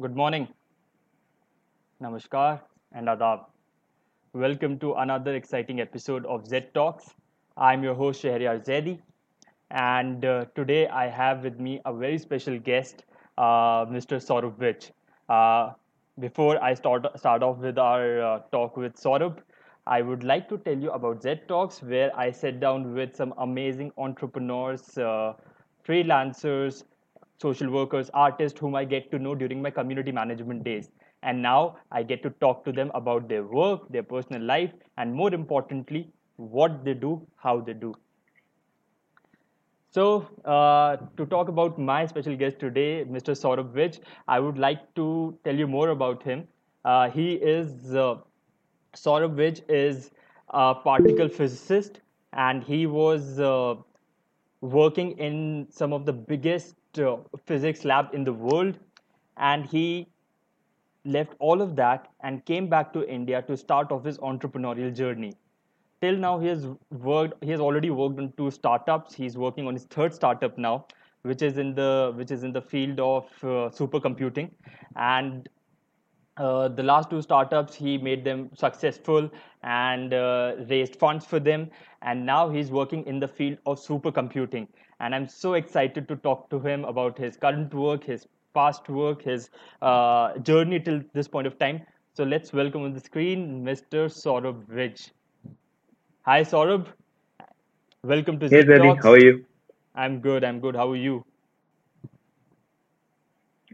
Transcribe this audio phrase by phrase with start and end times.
[0.00, 0.48] Good morning,
[2.02, 2.60] Namaskar,
[2.92, 3.46] and Adab.
[4.34, 7.14] Welcome to another exciting episode of Z Talks.
[7.56, 8.98] I'm your host Shahryar Zaidi,
[9.70, 13.04] and uh, today I have with me a very special guest,
[13.38, 14.18] uh, Mr.
[14.18, 14.90] Saurabh Vij.
[15.28, 15.72] Uh,
[16.20, 19.38] before I start start off with our uh, talk with Saurabh,
[19.86, 23.34] I would like to tell you about Z Talks, where I sit down with some
[23.38, 25.34] amazing entrepreneurs, uh,
[25.86, 26.84] freelancers,
[27.40, 30.90] social workers, artists whom I get to know during my community management days.
[31.22, 35.14] And now I get to talk to them about their work, their personal life, and
[35.14, 37.94] more importantly, what they do, how they do.
[39.90, 43.34] So, uh, to talk about my special guest today, Mr.
[43.34, 46.48] Saurabh Vij, I would like to tell you more about him.
[46.84, 48.16] Uh, he is uh,
[48.96, 50.10] Saurabh Vij is
[50.48, 52.00] a particle physicist,
[52.32, 53.74] and he was uh,
[54.62, 56.76] working in some of the biggest
[57.44, 58.78] physics lab in the world,
[59.36, 60.08] and he
[61.04, 65.34] left all of that and came back to India to start off his entrepreneurial journey.
[66.00, 69.14] Till now he has worked he has already worked on two startups.
[69.14, 70.86] He's working on his third startup now
[71.22, 74.50] which is in the which is in the field of uh, supercomputing.
[74.96, 75.48] And
[76.36, 79.30] uh, the last two startups he made them successful
[79.62, 81.70] and uh, raised funds for them.
[82.02, 84.66] And now he's working in the field of supercomputing
[85.02, 89.22] and i'm so excited to talk to him about his current work his past work
[89.22, 89.50] his
[89.82, 91.80] uh, journey till this point of time
[92.14, 95.10] so let's welcome on the screen mr saurabh Vij.
[96.26, 96.86] Hi, Saurabh.
[98.04, 99.44] Welcome to Hey Zeddy, how are you?
[99.94, 100.44] I'm good.
[100.44, 100.76] I'm good.
[100.76, 101.24] How are you?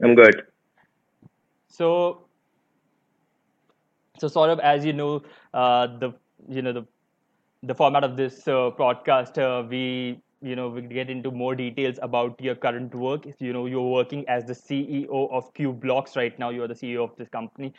[0.03, 0.42] I'm good.
[1.69, 2.29] So,
[4.19, 5.23] so Saurabh, as you know,
[5.55, 6.13] uh, the
[6.48, 6.87] you know the
[7.63, 11.98] the format of this uh, podcast, uh, we you know we get into more details
[12.03, 13.27] about your current work.
[13.39, 16.50] You know, you're working as the CEO of Q Blocks right now.
[16.50, 17.72] You are the CEO of this company.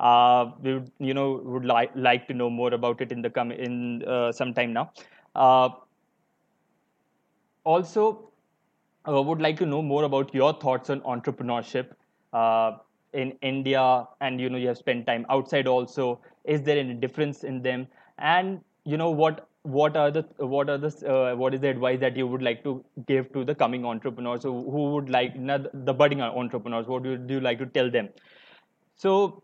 [0.00, 3.30] Uh, we would, you know would like like to know more about it in the
[3.30, 4.92] come in uh, some time now.
[5.34, 5.70] Uh,
[7.64, 8.30] also,
[9.04, 11.88] I would like to know more about your thoughts on entrepreneurship
[12.32, 12.78] uh,
[13.12, 16.20] in India, and you know you have spent time outside also.
[16.44, 17.88] Is there any difference in them?
[18.18, 22.00] And you know what what are the what are the uh, what is the advice
[22.00, 25.94] that you would like to give to the coming entrepreneurs who, who would like the
[25.94, 26.86] budding entrepreneurs?
[26.86, 28.10] What do you, you like to tell them?
[28.96, 29.42] So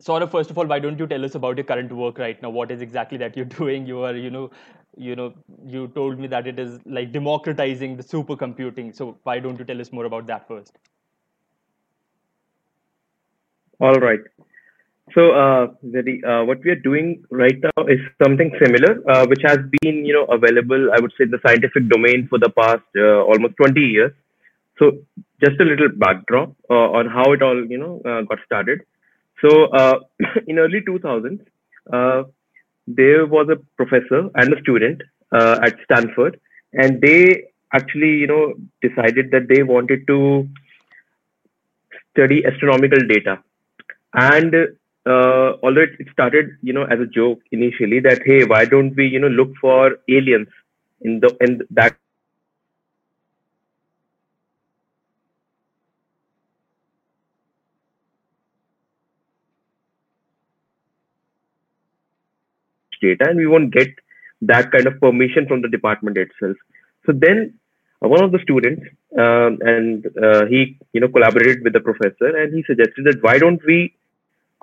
[0.00, 2.42] sort of first of all why don't you tell us about your current work right
[2.42, 4.50] now what is exactly that you're doing you are you know
[4.96, 5.32] you know
[5.66, 9.80] you told me that it is like democratizing the supercomputing so why don't you tell
[9.80, 10.78] us more about that first
[13.80, 14.20] All right.
[15.14, 19.40] So, uh, Zeddy, uh, what we are doing right now is something similar, uh, which
[19.44, 22.82] has been, you know, available, I would say, in the scientific domain for the past
[22.96, 24.12] uh, almost 20 years.
[24.78, 24.98] So,
[25.42, 28.80] just a little backdrop uh, on how it all, you know, uh, got started.
[29.40, 29.68] So,
[30.46, 31.40] in early 2000s,
[31.92, 32.24] uh,
[32.86, 35.02] there was a professor and a student
[35.32, 36.40] at Stanford,
[36.72, 40.48] and they actually, you know, decided that they wanted to
[42.12, 43.38] study astronomical data
[44.14, 44.54] and
[45.08, 49.06] uh, although it, started you know as a joke initially that hey why don't we
[49.06, 50.48] you know look for aliens
[51.02, 51.96] in the in that
[63.00, 63.88] data and we won't get
[64.42, 66.56] that kind of permission from the department itself.
[67.06, 67.58] So then
[68.04, 68.82] uh, one of the students
[69.18, 73.38] um, and uh, he you know collaborated with the professor and he suggested that why
[73.38, 73.94] don't we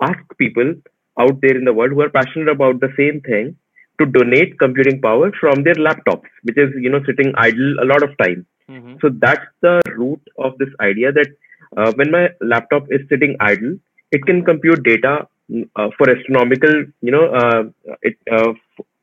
[0.00, 0.74] ask people
[1.18, 3.56] out there in the world who are passionate about the same thing
[3.98, 8.02] to donate computing power from their laptops, which is you know sitting idle a lot
[8.02, 8.46] of time.
[8.70, 8.96] mm-hmm.
[9.00, 11.28] So that's the root of this idea that
[11.76, 13.78] uh, when my laptop is sitting idle,
[14.12, 17.62] it can compute data mm, uh, for astronomical, you know, uh,
[18.02, 18.52] it, uh,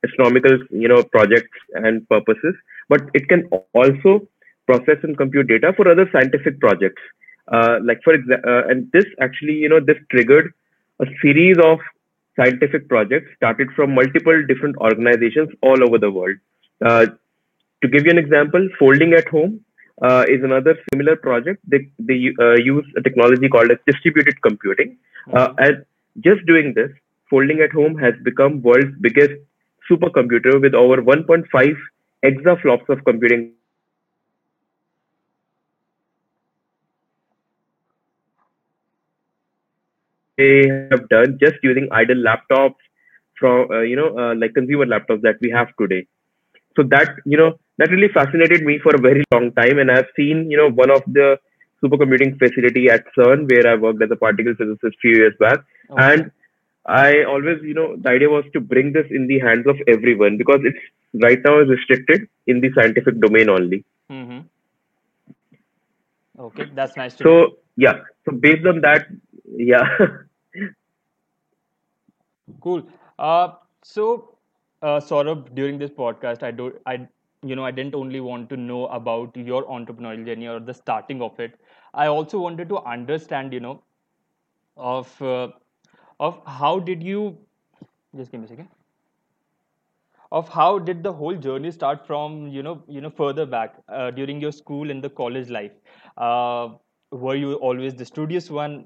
[0.06, 2.56] astronomical, you know, projects and purposes.
[2.90, 4.28] But it can also
[4.66, 7.02] process and compute data for other scientific projects.
[7.48, 10.54] Uh, like for example, uh, and this actually, you know, this triggered
[11.02, 11.80] a series of
[12.36, 16.36] scientific projects started from multiple different organizations all over the world.
[16.84, 17.06] Uh,
[17.82, 19.62] to give you an example, Folding at Home
[20.02, 21.62] uh, is another similar project.
[21.68, 24.98] They, they uh, use a technology called as distributed computing.
[25.32, 25.64] Uh, Mm-hmm.
[25.64, 25.86] and
[26.20, 26.92] just doing this,
[27.30, 29.34] Folding at Home has become world's biggest
[29.90, 31.76] supercomputer with over 1.5
[32.24, 33.54] exaflops of computing
[40.38, 42.82] they have done just using idle laptops
[43.40, 46.06] from uh, you know uh, like consumer laptops that we have today
[46.76, 50.12] so that you know that really fascinated me for a very long time and i've
[50.16, 51.38] seen you know one of the
[51.84, 55.60] supercomputing facility at CERN, where I worked as a particle physicist few years back.
[55.90, 56.14] Okay.
[56.14, 56.32] And
[56.86, 60.38] I always, you know, the idea was to bring this in the hands of everyone
[60.38, 60.80] because it's
[61.22, 63.86] right now is restricted in the scientific domain only.
[64.10, 64.40] Mm-hmm.
[66.40, 67.16] Okay, that's nice.
[67.18, 69.08] So yeah, so based on that,
[69.46, 69.98] yeah.
[72.62, 72.84] Cool.
[73.20, 73.50] Uh,
[73.84, 74.38] so,
[74.82, 77.08] uh, Saurabh, during this podcast, I do, I,
[77.44, 81.22] you know, I didn't only want to know about your entrepreneurial journey or the starting
[81.22, 81.60] of it.
[81.94, 83.84] I also wanted to understand, you know,
[84.78, 85.50] of uh,
[86.20, 87.38] of how did you,
[88.16, 88.70] just give me a second,
[90.32, 94.10] of how did the whole journey start from, you know, you know, further back uh,
[94.12, 95.72] during your school and the college life.
[96.18, 96.70] Uh,
[97.12, 98.86] were you always the studious one?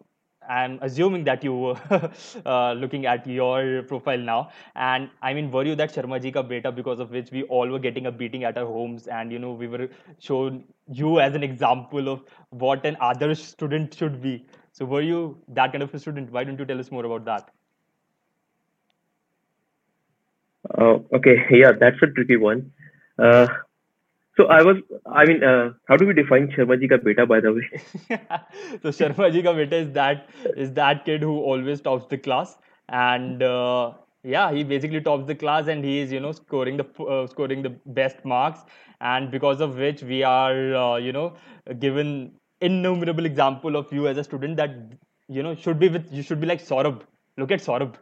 [0.49, 1.77] I'm assuming that you were
[2.45, 4.51] uh, looking at your profile now.
[4.75, 7.67] And I mean, were you that Sharma ji ka beta because of which we all
[7.67, 9.89] were getting a beating at our homes and, you know, we were
[10.19, 14.45] shown you as an example of what an other student should be.
[14.71, 16.31] So were you that kind of a student?
[16.31, 17.49] Why don't you tell us more about that?
[20.77, 21.45] Oh, okay.
[21.51, 22.71] Yeah, that's a tricky one.
[23.17, 23.47] Uh,
[24.37, 24.77] so I was,
[25.11, 27.69] I mean, uh, how do we define Sharma ji ka beta, by the way?
[28.81, 32.57] so Sharma ji ka beta is that is that kid who always tops the class,
[32.89, 33.91] and uh,
[34.23, 37.63] yeah, he basically tops the class, and he is you know scoring the uh, scoring
[37.63, 38.61] the best marks,
[39.01, 41.33] and because of which we are uh, you know
[41.79, 42.31] given
[42.61, 44.75] innumerable example of you as a student that
[45.27, 47.01] you know should be with you should be like Saurabh.
[47.37, 47.95] Look at Saurabh.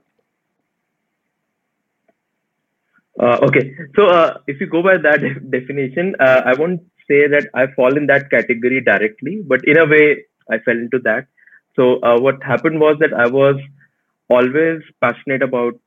[3.20, 5.22] Uh, okay, so uh, if you go by that
[5.52, 9.86] definition, uh, I won't say that I fall in that category directly, but in a
[9.86, 11.28] way, I fell into that.
[11.76, 13.56] So uh, what happened was that I was
[14.30, 15.80] always passionate about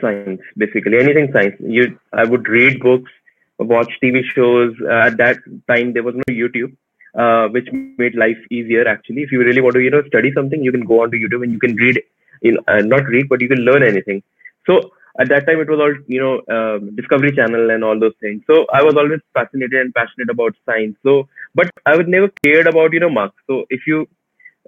[0.00, 1.54] science, basically anything science.
[1.60, 3.10] You, I would read books,
[3.58, 4.74] watch TV shows.
[4.82, 5.38] Uh, at that
[5.68, 6.76] time, there was no YouTube,
[7.14, 8.86] uh, which made life easier.
[8.88, 11.44] Actually, if you really want to, you know, study something, you can go onto YouTube
[11.44, 12.02] and you can read,
[12.42, 14.22] in not read, but you can learn anything.
[14.66, 18.14] So at that time it was all you know um, discovery channel and all those
[18.20, 18.42] things.
[18.46, 20.96] So i was always fascinated and passionate about science.
[21.02, 23.40] So but i was never cared about you know marks.
[23.46, 24.06] So if you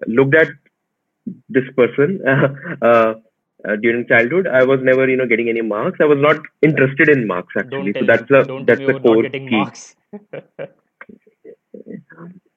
[0.06, 0.48] looked at
[1.48, 2.20] this person
[2.82, 3.14] uh,
[3.66, 5.98] uh, during childhood i was never you know getting any marks.
[6.00, 7.94] I was not interested in marks actually.
[7.98, 9.50] So that's the Don't that's the core key.
[9.50, 9.96] marks.
[10.12, 10.20] Y-
[10.58, 10.68] y-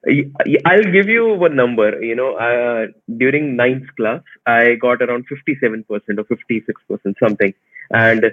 [0.06, 2.02] I'll give you one number.
[2.02, 2.86] You know, uh,
[3.18, 7.54] during ninth class, I got around 57% or 56%, something.
[7.90, 8.24] And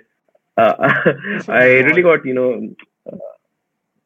[0.58, 0.74] uh,
[1.48, 2.69] I really got, you know,
[3.12, 3.18] uh,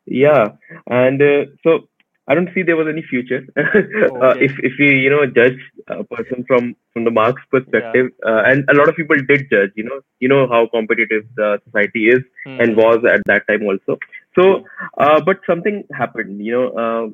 [0.05, 0.49] yeah.
[0.87, 1.87] And uh, so
[2.27, 3.45] I don't see there was any future.
[3.57, 4.39] uh, Okay.
[4.39, 7.95] if, if we, you know, judge a person from, from the marks Yeah.
[7.95, 11.25] perspective, uh, and a lot of people did judge, you know, you know how competitive
[11.35, 12.21] the society is
[12.59, 12.75] and Hmm.
[12.75, 13.97] was at that time also.
[14.37, 14.65] So,
[14.97, 17.07] uh, but something happened, you know, uh,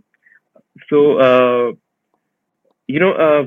[0.89, 1.71] so, uh,
[2.87, 3.43] you know, uh,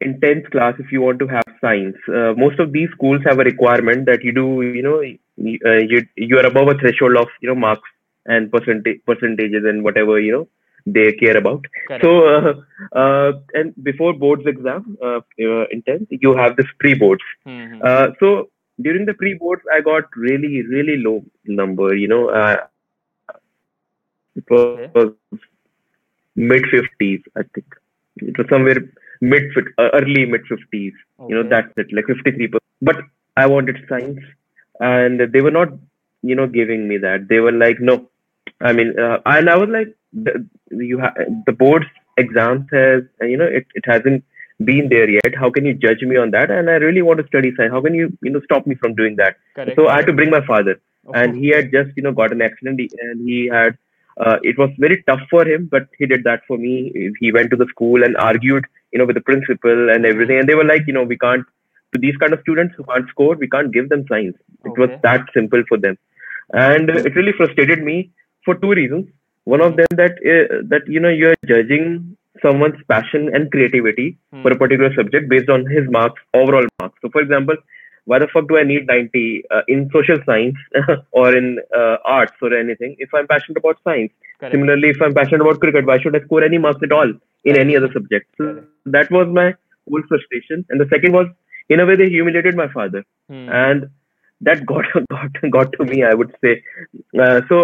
[0.00, 3.38] in 10th class, if you want to have science, uh, most of these schools have
[3.38, 7.28] a requirement that you do, you know, uh, you, you are above a threshold of,
[7.40, 7.88] you know, marks
[8.26, 10.48] and percentage, percentages and whatever, you know,
[10.86, 11.64] they care about.
[11.86, 12.04] Correct.
[12.04, 14.96] So, uh, uh, and before boards exam,
[15.36, 17.22] in 10th, you have this pre-boards.
[17.44, 17.80] Hmm.
[17.84, 18.50] Uh, so
[18.80, 22.56] during the pre-boards, I got really, really low number, you know, uh,
[24.36, 25.14] it Okay.
[26.36, 27.66] Mid 50s, I think.
[28.16, 28.76] It was somewhere
[29.20, 29.42] mid,
[29.78, 30.92] uh, early mid 50s.
[31.28, 32.58] You know, that's it, like 53%.
[32.82, 32.96] But
[33.36, 34.20] I wanted science,
[34.80, 35.68] and they were not,
[36.22, 37.28] you know, giving me that.
[37.28, 38.08] They were like, no.
[38.60, 41.14] I mean, uh, and I was like, the, you ha-
[41.46, 44.24] the board's exams has, you know, it, it hasn't
[44.64, 45.34] been there yet.
[45.38, 46.50] How can you judge me on that?
[46.50, 47.72] And I really want to study science.
[47.72, 49.36] How can you, you know, stop me from doing that?
[49.54, 49.76] Correct.
[49.76, 50.80] So I had to bring my father
[51.14, 53.76] and Oh, he had just you know got an accident and he had
[54.24, 56.74] uh, it was very tough for him but he did that for me.
[57.20, 60.38] He went to the school and argued you know with the principal and everything.
[60.38, 61.44] And they were like you know we can't
[61.94, 64.90] to these kind of students who can't score we can't give them science it was
[65.02, 65.96] that simple for them.
[66.52, 68.10] And it really frustrated me
[68.44, 69.06] for two reasons.
[69.44, 74.42] One of them that uh, that you know you're judging someone's passion and creativity Hmm.
[74.42, 76.98] for a particular subject based on his marks overall marks.
[77.02, 77.56] So for example
[78.10, 79.22] why the fuck do I need 90
[79.56, 80.56] uh, in social science
[81.20, 81.48] or in
[81.80, 84.12] uh, arts or anything if I'm passionate about science?
[84.38, 84.54] Correct.
[84.54, 87.12] Similarly, if I'm passionate about cricket, why should I score any marks at all
[87.44, 88.26] in any other subject?
[88.38, 88.66] So Correct.
[88.96, 89.46] that was my
[89.88, 90.64] whole frustration.
[90.70, 91.26] And the second was,
[91.68, 93.48] in a way, they humiliated my father, Hmm.
[93.62, 93.88] and
[94.48, 96.02] that got got got to me.
[96.12, 96.54] I would say.
[97.26, 97.60] Uh, so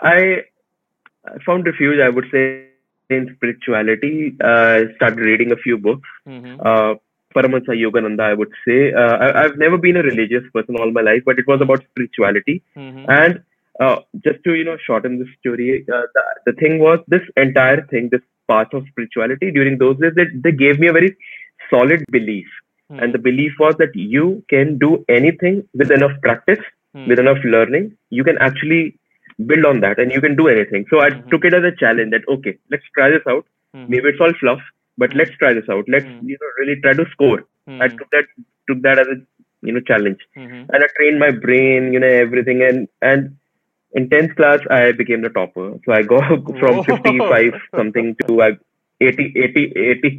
[0.00, 0.44] I
[1.46, 2.00] found refuge.
[2.00, 2.44] I would say
[3.10, 4.36] in spirituality.
[4.42, 6.54] Uh, I started reading a few books Mhm.
[7.34, 8.92] Paramahansa Yogananda, I would say.
[8.92, 11.84] Uh, I, I've never been a religious person all my life, but it was about
[11.90, 12.62] spirituality.
[12.76, 13.04] Mhm.
[13.08, 13.42] And
[13.80, 17.86] uh, just to you know shorten this story, uh, the, the thing was this entire
[17.86, 21.16] thing, this path of spirituality during those days, they, they gave me a very
[21.70, 22.46] solid belief.
[22.90, 22.98] Hmm.
[23.00, 26.58] And the belief was that you can do anything with enough practice,
[26.92, 27.06] Hmm.
[27.08, 27.96] with enough learning.
[28.10, 28.96] You can actually
[29.46, 30.84] build on that and you can do anything.
[30.90, 31.30] So I Mhm.
[31.30, 33.44] took it as a challenge that, okay, let's try this out.
[33.74, 33.84] Hmm.
[33.88, 34.60] Maybe it's all fluff,
[35.02, 35.90] but let's try this out.
[35.94, 36.28] Let's, Hmm.
[36.30, 37.38] you know, really try to score.
[37.66, 37.82] Hmm.
[37.86, 38.26] I took that,
[38.70, 39.18] took that as a,
[39.68, 40.60] you know, challenge Mhm.
[40.72, 42.62] and I trained my brain, you know, everything.
[42.70, 43.30] And and
[44.00, 45.66] in tenth class, I became the topper.
[45.84, 46.18] So I go
[46.62, 48.50] from 55 something to uh,
[49.08, 50.10] 80, 80, 80,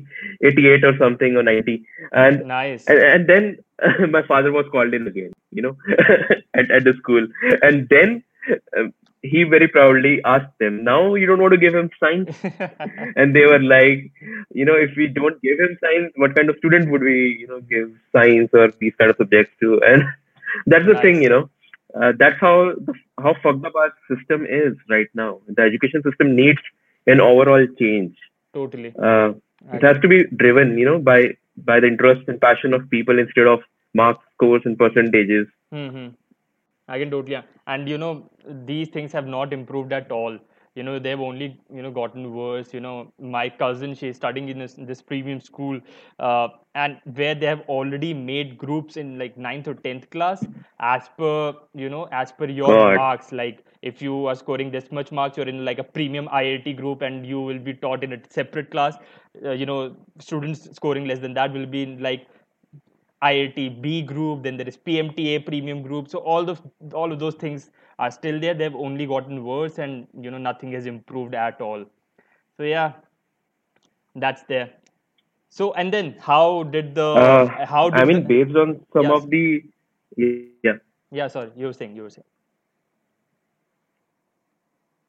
[0.50, 1.75] 88 or something or 90.
[2.23, 2.88] And Nice.
[2.93, 3.50] and, and then
[4.17, 5.75] my father was called in again, you know,
[6.61, 7.27] at, at the school.
[7.69, 8.23] And then
[8.77, 12.35] um, he very proudly asked them, now you don't want to give him science?
[13.15, 14.11] and they were like,
[14.51, 17.47] you know, if we don't give him science, what kind of student would we, you
[17.47, 19.79] know, give science or these kind of subjects to?
[19.91, 20.03] And
[20.65, 21.49] that's the thing, you know.
[21.95, 25.39] Uh, that's how the, how fucked up our system is right now.
[25.47, 26.59] The education system needs
[27.07, 28.15] an overall change.
[28.53, 28.93] totally.
[29.01, 29.33] Uh,
[29.73, 33.19] it has to be driven, you know, by by the interest and passion of people
[33.19, 33.59] instead of
[33.93, 35.47] marks, scores, and percentages.
[35.71, 36.07] hmm
[36.91, 38.29] I can totally, and you know,
[38.65, 40.38] these things have not improved at all.
[40.75, 42.74] You know, they've only you know gotten worse.
[42.74, 45.79] You know, my cousin, she's studying in this, this premium school,
[46.19, 50.45] uh, and where they have already made groups in like ninth or tenth class
[50.79, 52.95] as per you know as per your God.
[52.95, 53.31] marks.
[53.33, 57.01] Like if you are scoring this much marks, you're in like a premium IIT group,
[57.01, 58.95] and you will be taught in a separate class.
[59.45, 62.27] Uh, you know, students scoring less than that will be in like
[63.21, 66.07] IIT B group, then there is PMTA premium group.
[66.09, 66.61] So all of
[66.93, 68.53] all of those things are still there.
[68.53, 71.85] They've only gotten worse, and you know nothing has improved at all.
[72.57, 72.93] So yeah,
[74.15, 74.69] that's there.
[75.49, 79.11] So and then how did the Uh, how did I mean, the, based on some
[79.11, 79.63] of the
[80.17, 80.73] yeah,
[81.11, 82.25] yeah sorry you were saying you were saying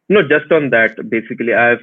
[0.09, 0.97] no, just on that.
[1.09, 1.83] Basically, I've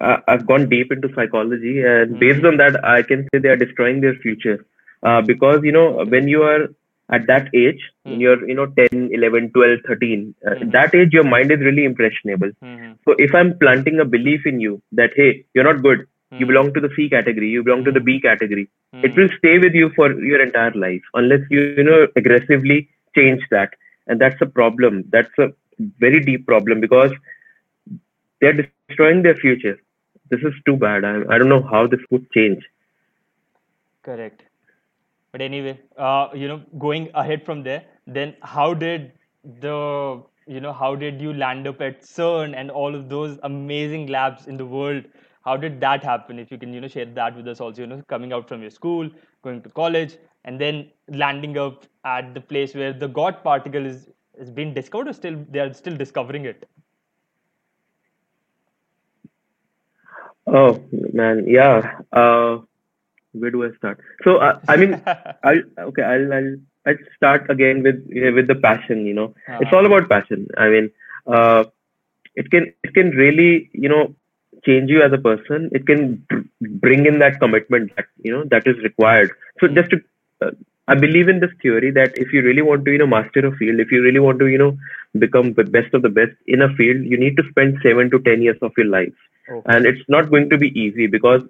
[0.00, 2.20] I- I've gone deep into psychology, and Mhm.
[2.20, 4.56] based on that, I can say they are destroying their future.
[5.04, 6.68] Uh, because you know, when you are
[7.12, 8.20] at that age, when Mhm.
[8.20, 10.72] you're you know 10, 11, 12, 13, uh, Mhm.
[10.72, 12.50] that age, your mind is really impressionable.
[12.62, 16.06] hmm So if I'm planting a belief in you that hey, you're not good,
[16.38, 18.68] you belong to the C category, you belong to the B category,
[19.02, 23.42] it will stay with you for your entire life unless you you know aggressively change
[23.50, 23.70] that.
[24.06, 25.04] And that's a problem.
[25.12, 25.48] That's a
[25.98, 27.12] very deep problem because
[28.40, 29.76] they're destroying their future.
[30.30, 31.04] This is too bad.
[31.04, 32.62] I, I don't know how this would change.
[34.02, 34.44] Correct.
[35.34, 39.12] But anyway, uh, you know, going ahead from there, then how did
[39.60, 44.06] the you know how did you land up at CERN and all of those amazing
[44.08, 45.04] labs in the world?
[45.44, 46.38] How did that happen?
[46.38, 47.82] If you can, you know, share that with us also.
[47.82, 49.10] You know, coming out from your school,
[49.42, 54.08] going to college, and then landing up at the place where the God particle is
[54.38, 56.68] is being discovered, or still they are still discovering it.
[60.46, 60.72] oh
[61.12, 62.58] man yeah uh
[63.34, 64.00] where do i start?
[64.24, 65.00] So uh, i mean
[65.44, 68.02] i'll okay i'll i'll i'll start again with
[68.38, 69.34] with the passion you know.
[69.60, 70.48] It's all about passion.
[70.56, 70.90] I mean
[71.26, 71.64] uh
[72.34, 74.14] it can it can really you know
[74.64, 75.70] change you as a person.
[75.72, 79.32] It can br- bring in that commitment that you know that is required.
[79.60, 80.00] So just to
[80.42, 80.50] uh,
[80.92, 83.52] i believe in this theory that if you really want to you know master a
[83.56, 84.76] field if you really want to you know
[85.18, 88.18] become the best of the best in a field you need to spend 7 to
[88.20, 89.14] 10 years of your life
[89.48, 89.76] Okay.
[89.76, 91.42] and it's not going to be easy because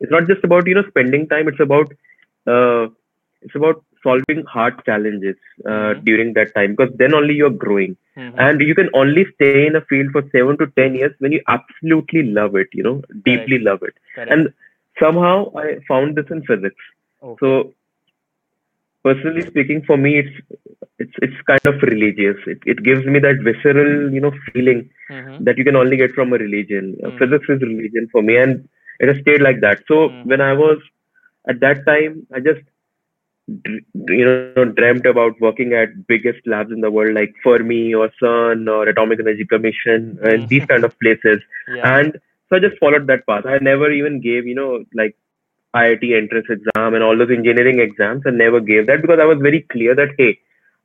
[0.00, 1.92] it's not just about you know spending time it's about
[2.46, 2.86] uh,
[3.42, 6.04] it's about solving hard challenges uh, Mhm.
[6.04, 8.34] during that time because then only you're growing Mhm.
[8.46, 11.40] and you can only stay in a field for 7 to 10 years when you
[11.46, 12.96] absolutely love it you know
[13.28, 14.30] deeply love it Correct.
[14.32, 14.52] and
[15.02, 16.84] somehow i found this in physics
[17.22, 17.38] Okay.
[17.40, 17.72] so
[19.08, 20.36] personally speaking for me it's
[21.04, 25.44] it's it's kind of religious it, it gives me that visceral you know feeling Mhm.
[25.44, 27.18] that you can only get from a religion Uh, Mm.
[27.20, 28.68] physics is religion for me and
[29.00, 30.24] it has stayed like that so Mm.
[30.32, 30.78] when i was
[31.52, 32.62] at that time i just
[34.08, 38.56] you know dreamt about working at biggest labs in the world like fermi or cern
[38.62, 40.48] or atomic energy commission and Mm.
[40.48, 41.98] these kind of places Yeah.
[41.98, 42.12] and
[42.48, 45.16] so i just followed that path i never even gave you know like
[45.76, 49.38] iit entrance exam and all those engineering exams and never gave that because i was
[49.40, 50.38] very clear that hey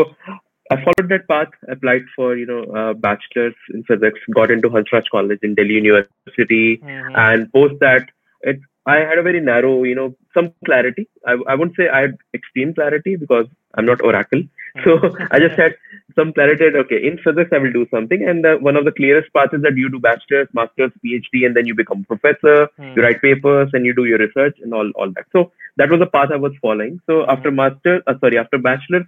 [0.71, 5.11] i followed that path applied for you know uh, bachelor's in physics got into hansraj
[5.17, 7.19] college in delhi university Mhm.
[7.27, 8.09] and post that
[8.53, 8.59] it
[8.93, 11.09] I had a very narrow, you know, some clarity.
[11.31, 14.43] I, I wouldn't say I had extreme clarity because I'm not Oracle.
[14.85, 14.93] So
[15.33, 15.73] I just had
[16.19, 18.23] some clarity that, okay, in physics, I will do something.
[18.27, 21.55] And uh, one of the clearest paths is that you do bachelor's, master's, PhD, and
[21.57, 22.93] then you become professor, Hmm.
[22.97, 25.27] you write papers, and you do your research and all, all that.
[25.33, 27.01] So that was the path I was following.
[27.07, 29.07] So after master, uh, sorry, after bachelor's,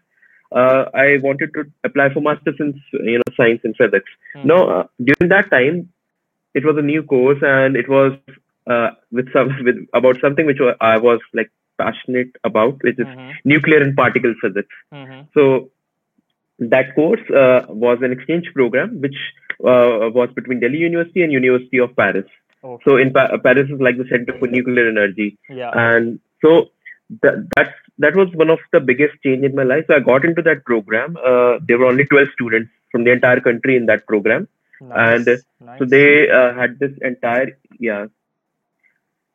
[0.53, 4.11] uh, I wanted to apply for master's in, you know, science and physics.
[4.35, 4.47] Hmm.
[4.49, 5.89] No, uh, during that time,
[6.55, 8.13] it was a new course and it was
[8.67, 13.33] uh, with some with about something which I was like passionate about, which is Mhm.
[13.45, 14.75] nuclear and particle physics.
[14.93, 15.27] Mhm.
[15.35, 15.71] So
[16.59, 19.17] that course uh, was an exchange program which
[19.61, 22.27] uh, was between Delhi University and University of Paris.
[22.63, 22.83] Okay.
[22.85, 25.71] So in pa- Paris is like the center for nuclear energy, yeah.
[25.73, 26.71] and so
[27.23, 29.85] that that's that was one of the biggest change in my life.
[29.87, 31.17] So I got into that program.
[31.17, 34.49] Uh, there were only twelve students from the entire country in that program
[34.81, 35.27] nice.
[35.27, 35.79] and, nice.
[35.79, 38.07] so they uh, had this entire yeah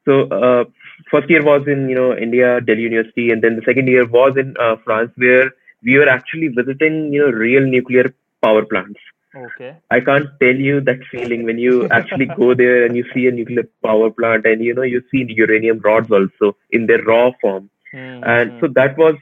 [0.06, 0.64] so uh,
[1.12, 4.36] first year was in you know india delhi university and then the second year was
[4.38, 5.52] in uh, france where
[5.84, 8.14] we were actually visiting you know real nuclear
[8.44, 9.00] power plants.
[9.44, 9.70] Okay.
[9.96, 13.32] i can't tell you that feeling when you actually go there and you see a
[13.38, 17.64] nuclear power plant and you know you see uranium rods also in their raw form.
[17.94, 18.20] Mhm.
[18.34, 19.16] and so that was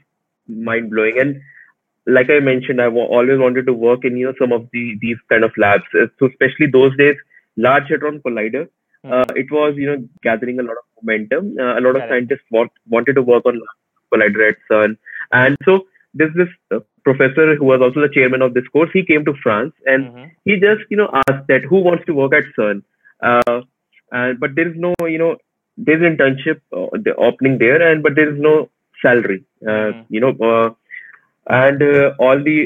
[0.68, 1.40] mind blowing and
[2.18, 5.20] like i mentioned i always wanted to work in you know some of the these
[5.30, 5.84] kind of labs.
[6.00, 7.16] Uh, so especially those days
[7.68, 8.64] large hadron collider
[9.04, 9.12] Mhm.
[9.16, 9.96] uh, it was you know
[10.28, 11.46] gathering a lot of momentum.
[11.58, 13.60] Uh, a lot of scientists want, wanted to work on
[14.12, 14.96] collider at cern.
[15.32, 19.02] And so there's this uh, professor who was also the chairman of this course he
[19.10, 20.30] came to france and Mhm.
[20.50, 22.82] he just you know asked that who wants to work at CERN,
[23.30, 23.60] uh,
[24.20, 25.32] and but there is no you know
[25.88, 28.54] there's internship uh, the opening there, and but there is no
[29.04, 30.04] salary, uh, Mhm.
[30.16, 30.68] you know, uh,
[31.62, 32.58] and uh, all the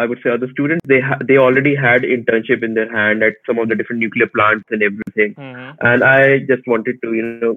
[0.00, 3.34] I would say other students they ha- they already had internship in their hand at
[3.46, 5.70] some of the different nuclear plants and everything, Mhm.
[5.92, 7.52] and I just wanted to you know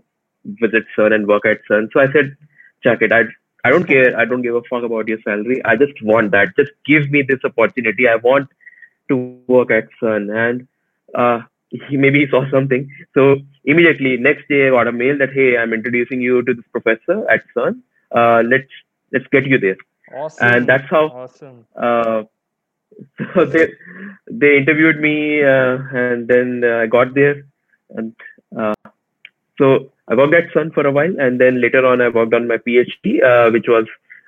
[0.64, 2.36] visit CERN and work at CERN, so I said,
[2.84, 3.24] check it, I.
[3.64, 4.18] I don't care.
[4.18, 5.62] I don't give a fuck about your salary.
[5.64, 6.56] I just want that.
[6.58, 8.08] Just give me this opportunity.
[8.08, 8.50] I want
[9.10, 10.36] to work at CERN.
[10.36, 10.68] And
[11.16, 12.90] uh, he maybe he saw something.
[13.14, 16.66] So immediately next day, I got a mail that hey, I'm introducing you to this
[16.72, 17.82] professor at CERN.
[18.12, 18.70] Uh, let's
[19.12, 19.78] let's get you there.
[20.14, 20.48] Awesome.
[20.48, 21.66] And that's how Awesome.
[21.76, 22.24] uh,
[23.34, 23.74] so they
[24.30, 27.44] they interviewed me, uh, and then uh, I got there,
[27.90, 28.14] and
[28.56, 28.74] uh,
[29.58, 32.48] so I worked at CERN for a while, and then later on I worked on
[32.48, 33.86] my PhD, uh, which was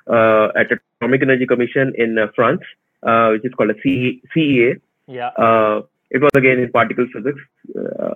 [0.08, 0.68] uh, at
[1.02, 2.62] Atomic Energy Commission in uh, France,
[3.04, 4.80] uh, which is called a C- CEA.
[5.08, 5.30] Yeah.
[5.30, 7.42] Uh, it was again in particle physics,
[7.76, 8.14] uh,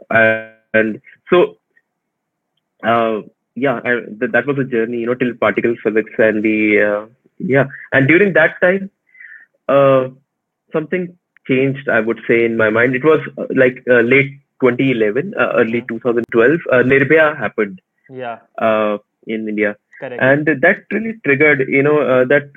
[0.74, 1.58] and so
[2.84, 3.22] uh,
[3.56, 7.08] yeah, I, th- that was a journey, you know, till particle physics and the uh,
[7.39, 8.89] yeah, and during that time,
[9.67, 10.10] uh,
[10.72, 11.17] something
[11.48, 11.89] changed.
[11.89, 15.82] I would say in my mind, it was uh, like uh, late 2011, uh, early
[15.88, 16.60] 2012.
[16.72, 18.39] Uh, Nirbhaya happened Yeah.
[18.58, 20.22] uh, in India, Correct.
[20.22, 22.50] and that really triggered, you know, uh, that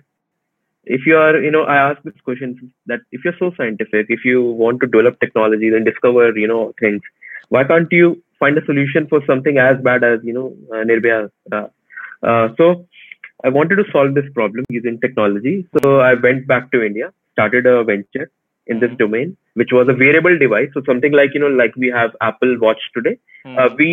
[0.85, 4.25] if you are, you know, I ask this question that if you're so scientific, if
[4.25, 7.01] you want to develop technology and discover, you know, things,
[7.51, 11.31] why can't you find a solution for something as bad as, you know, uh, Nirbhaya?
[11.53, 11.67] Uh,
[12.23, 12.87] uh, so
[13.45, 15.67] I wanted to solve this problem using technology.
[15.83, 18.31] So I went back to India, started a venture
[18.73, 20.71] in this domain, which was a wearable device.
[20.75, 23.15] So something like, you know, like we have Apple Watch today.
[23.47, 23.59] Mhm.
[23.63, 23.91] Uh, we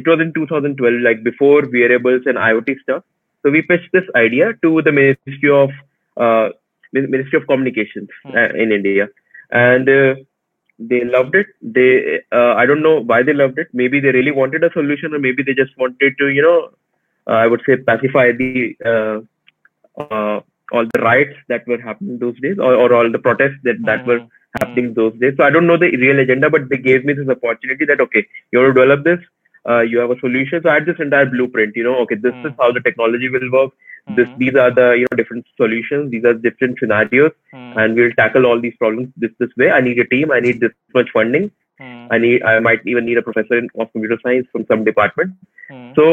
[0.00, 3.04] it was in 2012, like before wearables and IoT stuff.
[3.42, 5.70] So we pitched this idea to the Ministry of
[6.26, 6.48] uh,
[6.92, 8.36] Ministry of Communications Hmm.
[8.42, 9.08] uh, in India,
[9.68, 10.14] and uh,
[10.90, 11.48] they loved it.
[11.78, 11.88] They
[12.40, 13.68] uh, I don't know why they loved it.
[13.82, 16.58] Maybe they really wanted a solution, or maybe they just wanted to, you know,
[17.26, 18.52] uh, I would say pacify the
[18.92, 19.18] uh,
[20.02, 20.40] uh,
[20.72, 24.06] all the riots that were happening those days, or, or all the protests that that
[24.06, 24.28] were Mhm.
[24.60, 25.34] happening those days.
[25.36, 28.26] So I don't know the real agenda, but they gave me this opportunity that okay,
[28.52, 29.20] you want to develop this,
[29.68, 30.62] uh, you have a solution.
[30.62, 31.76] So I had this entire blueprint.
[31.76, 32.56] You know, okay, this is Mm.
[32.64, 33.72] how the technology will work.
[34.18, 34.38] This Mhm.
[34.42, 36.10] these are the you know different solutions.
[36.16, 37.72] These are different scenarios, Mhm.
[37.80, 39.70] and we'll tackle all these problems this this way.
[39.78, 40.32] I need a team.
[40.38, 41.50] I need this much funding.
[41.80, 42.06] Mhm.
[42.16, 45.34] I need I might even need a professor in, of computer science from some department.
[45.70, 45.94] Mhm.
[45.98, 46.06] So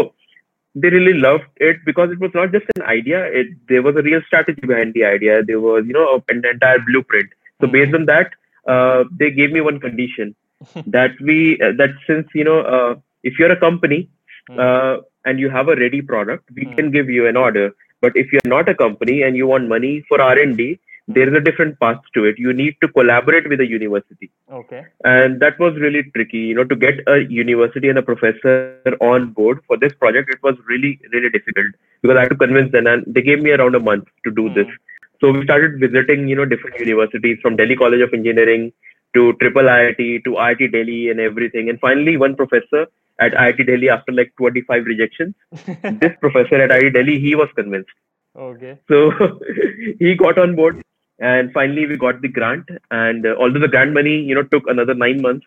[0.82, 3.20] they really loved it because it was not just an idea.
[3.42, 5.44] It there was a real strategy behind the idea.
[5.52, 7.30] There was you know an entire blueprint.
[7.62, 7.74] So Mhm.
[7.78, 8.36] based on that,
[8.76, 10.36] uh, they gave me one condition
[10.98, 11.38] that we
[11.68, 12.96] uh, that since you know uh,
[13.32, 14.02] if you're a company
[14.50, 14.60] Mhm.
[14.66, 16.76] uh, and you have a ready product, we Mm.
[16.80, 17.68] can give you an order.
[18.06, 20.68] But if you're not a company and you want money for R and D,
[21.08, 22.38] there is a different path to it.
[22.38, 24.86] You need to collaborate with a university Okay.
[25.04, 29.32] and that was really tricky you know to get a university and a professor on
[29.32, 31.68] board for this project it was really really difficult
[32.02, 34.48] because i had to convince them and they gave me around a month to do
[34.54, 35.20] this hmm.
[35.22, 38.72] so we started visiting you know different universities from delhi college of engineering
[39.14, 42.88] to triple iit to iit delhi and everything and finally one professor
[43.20, 45.34] at IIT Delhi after like 25 rejections.
[45.52, 47.90] this professor at IIT Delhi, he was convinced.
[48.36, 48.78] okay.
[48.88, 49.12] So
[50.00, 50.84] he got on board,
[51.20, 52.68] and finally we got the grant.
[52.92, 55.46] And uh, although the grant money, you know, took another nine months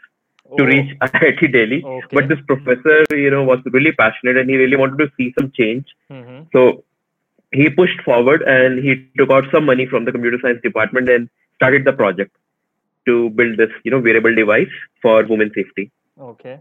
[0.59, 2.07] to Oh, reach IIT Delhi, Okay.
[2.13, 5.51] but this professor, you know, was really passionate and he really wanted to see some
[5.53, 5.87] change.
[6.11, 6.47] mhm.
[6.53, 6.85] So
[7.53, 11.29] he pushed forward and he took out some money from the computer science department and
[11.57, 12.35] started the project
[13.07, 14.69] to build this, you know, wearable device
[15.03, 15.91] for women safety.
[16.21, 16.59] Okay.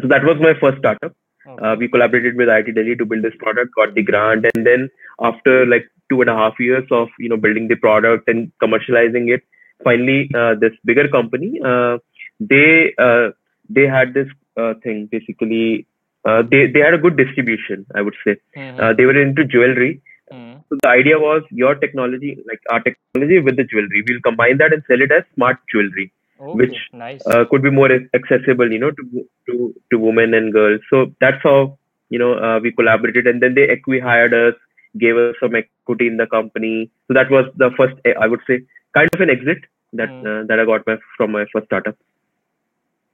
[0.00, 1.14] So that was my first startup.
[1.46, 4.88] Uh, we collaborated with IIT Delhi to build this product, got the grant, and then
[5.20, 9.32] after like two and a half years of you know building the product and commercializing
[9.34, 9.42] it,
[9.84, 11.98] finally uh, this bigger company uh,
[12.40, 13.28] they uh,
[13.68, 15.86] they had this uh, thing basically.
[16.24, 18.36] Uh, they they had a good distribution, I would say.
[18.56, 18.80] Mhm.
[18.80, 20.00] Uh, they were into jewelry,
[20.32, 20.54] Mhm.
[20.68, 24.72] so the idea was your technology, like our technology with the jewelry, we'll combine that
[24.72, 27.26] and sell it as smart jewelry Which, nice.
[27.26, 30.80] uh, could be more accessible, you know, to to to women and girls.
[30.90, 31.78] So that's how
[32.10, 34.54] you know uh, we collaborated, and then they equi hired us,
[34.98, 36.90] gave us some equity in the company.
[37.08, 38.60] So that was the first, eh, I would say,
[38.94, 40.26] kind of an exit that Mm.
[40.32, 41.96] uh, that I got my, from my first startup.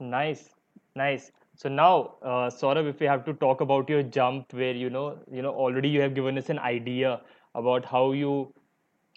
[0.01, 0.51] Nice,
[0.97, 1.31] nice.
[1.57, 5.19] So now, uh, Saurabh, if we have to talk about your jump, where you know,
[5.31, 7.21] you know, already you have given us an idea
[7.55, 8.53] about how you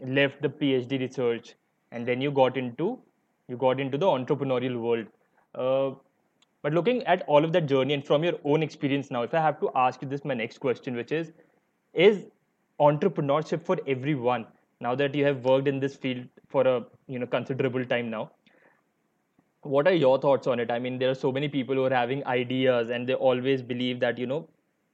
[0.02, 1.56] left the PhD research
[1.92, 3.00] and then you got into
[3.48, 5.08] you got into the entrepreneurial world.
[5.54, 5.96] Uh,
[6.62, 9.42] but looking at all of that journey and from your own experience now, if I
[9.42, 11.32] have to ask you this, my next question, which is,
[11.94, 12.26] is
[12.80, 14.48] entrepreneurship for everyone?
[14.82, 18.32] Now that you have worked in this field for a you know considerable time now,
[19.66, 21.94] what are your thoughts on it i mean there are so many people who are
[21.94, 24.48] having ideas and they always believe that you know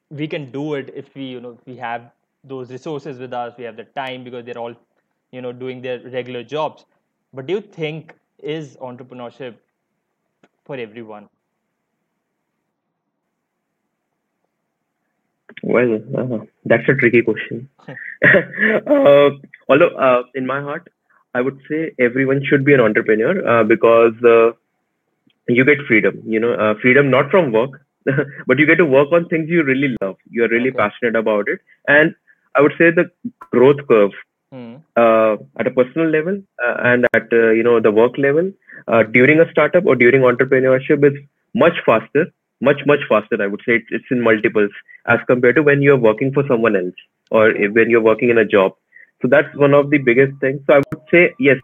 [0.09, 2.09] we can do it if we you know we have
[2.45, 4.73] those resources with us we have the time because they're all
[5.31, 6.85] you know doing their regular jobs
[7.33, 9.55] but do you think is entrepreneurship
[10.65, 11.27] for everyone
[15.63, 17.69] Well, uh, that's a tricky question.
[18.25, 19.29] uh,
[19.69, 20.87] although, uh, in my heart,
[21.33, 24.51] I would say everyone should be an entrepreneur uh, because uh,
[25.47, 26.21] you get freedom.
[26.25, 27.71] You know, uh, freedom not from work,
[28.47, 30.17] but you get to work on things you really love.
[30.29, 30.77] You are really Okay.
[30.77, 32.15] passionate about it, and
[32.55, 33.09] I would say the
[33.51, 34.11] growth curve
[34.51, 34.75] hmm.
[34.95, 38.51] uh, at a personal level uh, and at uh, you know the work level
[38.87, 41.17] uh, during a startup or during entrepreneurship is
[41.53, 42.25] much faster
[42.61, 43.83] much much faster i would say.
[43.89, 44.71] It's, in multiples
[45.07, 46.93] as compared to when you're working for someone else
[47.31, 48.73] or when you're working in a job.
[49.21, 50.61] So that's one of the biggest things.
[50.67, 51.57] So i would say yes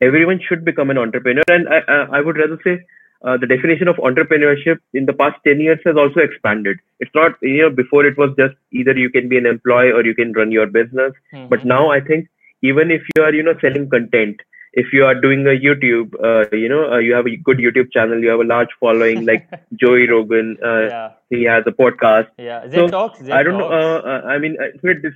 [0.00, 1.44] everyone should become an entrepreneur.
[1.48, 2.78] And i, I, I would rather say
[3.24, 7.32] uh, the definition of entrepreneurship in the past 10 years has also expanded it's not
[7.42, 10.32] you know before it was just either you can be an employee or you can
[10.32, 11.12] run your business
[11.50, 11.64] but Mhm.
[11.76, 12.28] now I think
[12.62, 14.40] even if you are, you know, selling content,
[14.72, 17.92] if you are doing a YouTube, uh, you know, uh, you have a good YouTube
[17.92, 19.46] channel, you have a large following like
[19.82, 22.28] Joey Rogan, uh, yeah he has a podcast.
[22.38, 23.68] yeah Z So, talks Z I don't know.
[23.68, 24.26] Uh, Talks.
[24.34, 24.70] I mean, uh,
[25.02, 25.14] this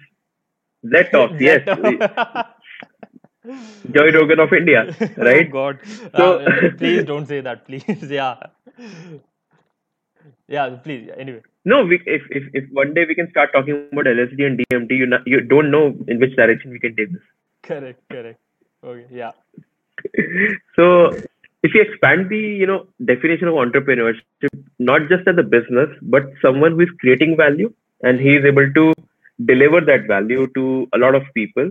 [0.94, 1.62] Z Talks, yes,
[3.96, 5.50] Joey Rogan of India, oh right?
[5.50, 5.78] god.
[6.16, 7.84] So- Uh, please don't say that please.
[8.18, 8.36] Yeah.
[10.48, 11.08] Yeah please.
[11.16, 11.42] Anyway.
[11.64, 14.96] No, we, if, if if one day we can start talking about LSD and DMT,
[15.02, 17.22] you not, you don't know in which direction we can take this.
[17.62, 18.40] correct correct.
[18.84, 19.32] Okay yeah.
[20.76, 20.86] So
[21.62, 22.78] if you expand the you know
[23.12, 28.18] definition of entrepreneurship not just as a business but someone who is creating value and
[28.26, 28.84] he is able to
[29.50, 31.70] deliver that value to a lot of people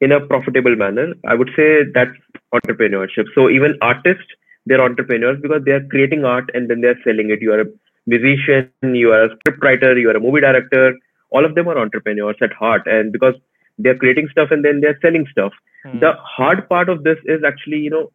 [0.00, 2.18] in a profitable manner i would say that's
[2.54, 3.26] entrepreneurship.
[3.34, 4.24] So even artists
[4.66, 7.40] they're entrepreneurs because they are creating art and then they're selling it.
[7.40, 7.66] You are a
[8.06, 10.94] musician you are a script writer you are a movie director.
[11.30, 13.34] All of them are entrepreneurs at heart and because
[13.78, 15.52] they're creating stuff and then they're selling stuff.
[15.84, 16.00] Hmm.
[16.00, 18.10] the hard part of this is actually you know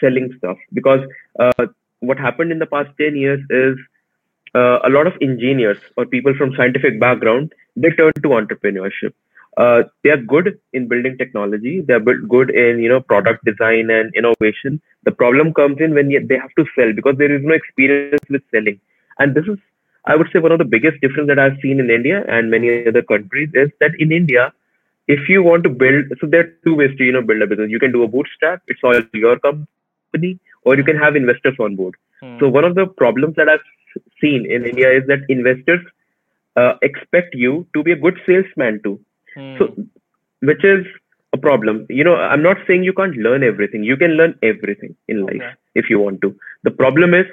[0.00, 1.00] selling stuff because
[1.40, 1.66] uh,
[2.00, 3.78] what happened in the past 10 years is
[4.54, 9.14] uh, a lot of engineers or people from scientific background they turn to entrepreneurship
[9.56, 11.80] uh, they are good in building technology.
[11.80, 14.80] They are good in you know product design and innovation.
[15.04, 18.42] The problem comes in when they have to sell because there is no experience with
[18.50, 18.80] selling.
[19.18, 19.58] And this is
[20.06, 22.68] i would say one of the biggest difference that i've seen in india and many
[22.90, 24.44] other countries is that in india
[25.08, 27.46] if you want to build so there are two ways to you know build a
[27.46, 27.70] business.
[27.70, 28.62] You can do a bootstrap.
[28.68, 31.96] It's all your company or you can have investors on board.
[32.20, 32.38] Hmm.
[32.40, 33.66] so one of the problems that i've
[34.20, 35.84] seen in india is that investors
[36.60, 38.98] uh, expect you to be a good salesman too
[39.34, 39.56] Hmm.
[39.58, 39.64] so
[40.50, 40.86] which is
[41.32, 44.94] a problem you know i'm not saying you can't learn everything you can learn everything
[45.08, 45.82] in life Okay.
[45.82, 46.30] if you want to
[46.68, 47.26] the problem is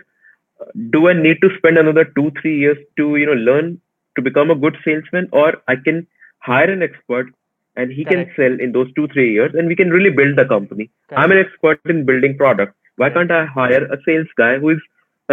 [0.62, 3.69] uh, do i need to spend another 2 3 years to you know learn
[4.17, 6.05] to become a good salesman or i can
[6.49, 7.31] hire an expert
[7.77, 8.36] and he Correct.
[8.36, 10.89] can sell in those 2 3 years and we can really build the company
[11.21, 14.84] i'm an expert in building product why can't i hire a sales guy who is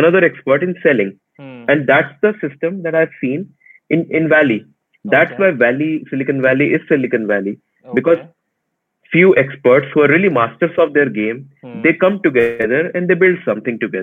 [0.02, 1.60] another expert in selling Hmm.
[1.72, 3.44] and that's the system that I've seen
[3.94, 4.56] in in Valley.
[5.04, 5.42] That's Okay.
[5.42, 7.58] why Valley, Silicon Valley is Silicon Valley.
[7.94, 8.18] because
[9.12, 11.80] Few experts who are really masters of their game, Hmm.
[11.82, 14.00] they come together and they build something together.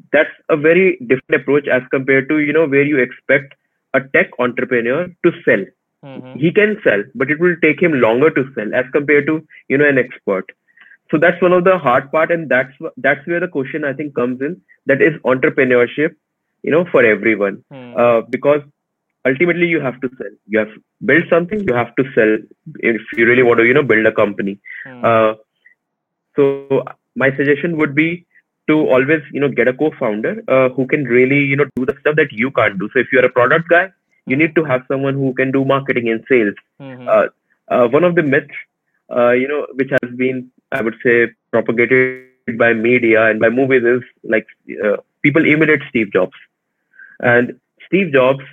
[0.00, 3.54] That's a very different approach as compared to you know where you expect
[3.94, 5.64] a tech entrepreneur to sell.
[6.04, 6.36] Mhm.
[6.44, 9.36] He can sell, but it will take him longer to sell as compared to
[9.68, 10.50] you know an expert.
[11.10, 12.74] So that's one of the hard part, and that's
[13.08, 14.60] that's where the question I think comes in.
[14.86, 16.14] That is entrepreneurship,
[16.62, 17.92] you know, for everyone Hmm.
[17.96, 18.62] uh, because
[19.26, 20.32] ultimately you have to sell.
[20.46, 20.70] You have
[21.04, 22.36] built something you have to sell
[22.80, 24.58] if you really want to you know build a company.
[24.84, 25.04] Hmm.
[25.04, 25.34] uh,
[26.36, 28.26] so my suggestion would be
[28.68, 31.96] to always you know get a co-founder uh, who can really you know do the
[32.00, 32.88] stuff that you can't do.
[32.92, 33.90] So if you're a product guy
[34.26, 36.54] you need to have someone who can do marketing and sales.
[36.80, 37.08] Mhm.
[37.08, 37.28] uh,
[37.68, 38.54] uh, one of the myths
[39.16, 41.14] uh, you know which has been i would say
[41.50, 44.02] propagated by media and by movies is
[44.34, 44.46] like
[44.86, 46.36] uh, people emulate steve jobs.
[47.20, 48.44] And steve jobs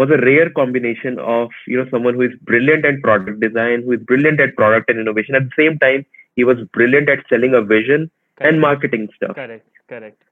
[0.00, 3.92] was a rare combination of you know someone who is brilliant at product design who
[3.96, 6.04] is brilliant at product and innovation at the same time
[6.40, 9.66] he was brilliant at selling a vision and marketing stuff Correct.
[9.92, 10.22] Correct.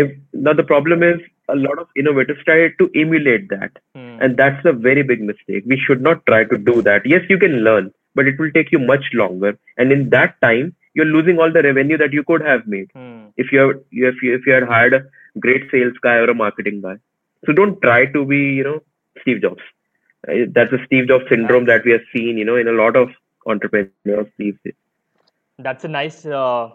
[0.00, 4.16] if, now the problem is a lot of innovators try to emulate that Hmm.
[4.22, 7.38] and that's a very big mistake we should not try to do that yes you
[7.46, 11.38] can learn but it will take you much longer and in that time you're losing
[11.38, 13.20] all the revenue that you could have made Hmm.
[13.44, 13.74] if you have
[14.10, 15.02] if you, if you had hired a
[15.46, 16.96] great sales guy or a marketing guy
[17.46, 18.78] so don't try to be you know
[19.20, 19.62] steve jobs
[20.30, 22.96] Uh, that's a steve jobs syndrome that we have seen you know in a lot
[23.00, 23.08] of
[23.52, 24.56] entrepreneurs these days
[25.58, 26.24] That's a nice.
[26.26, 26.70] Uh,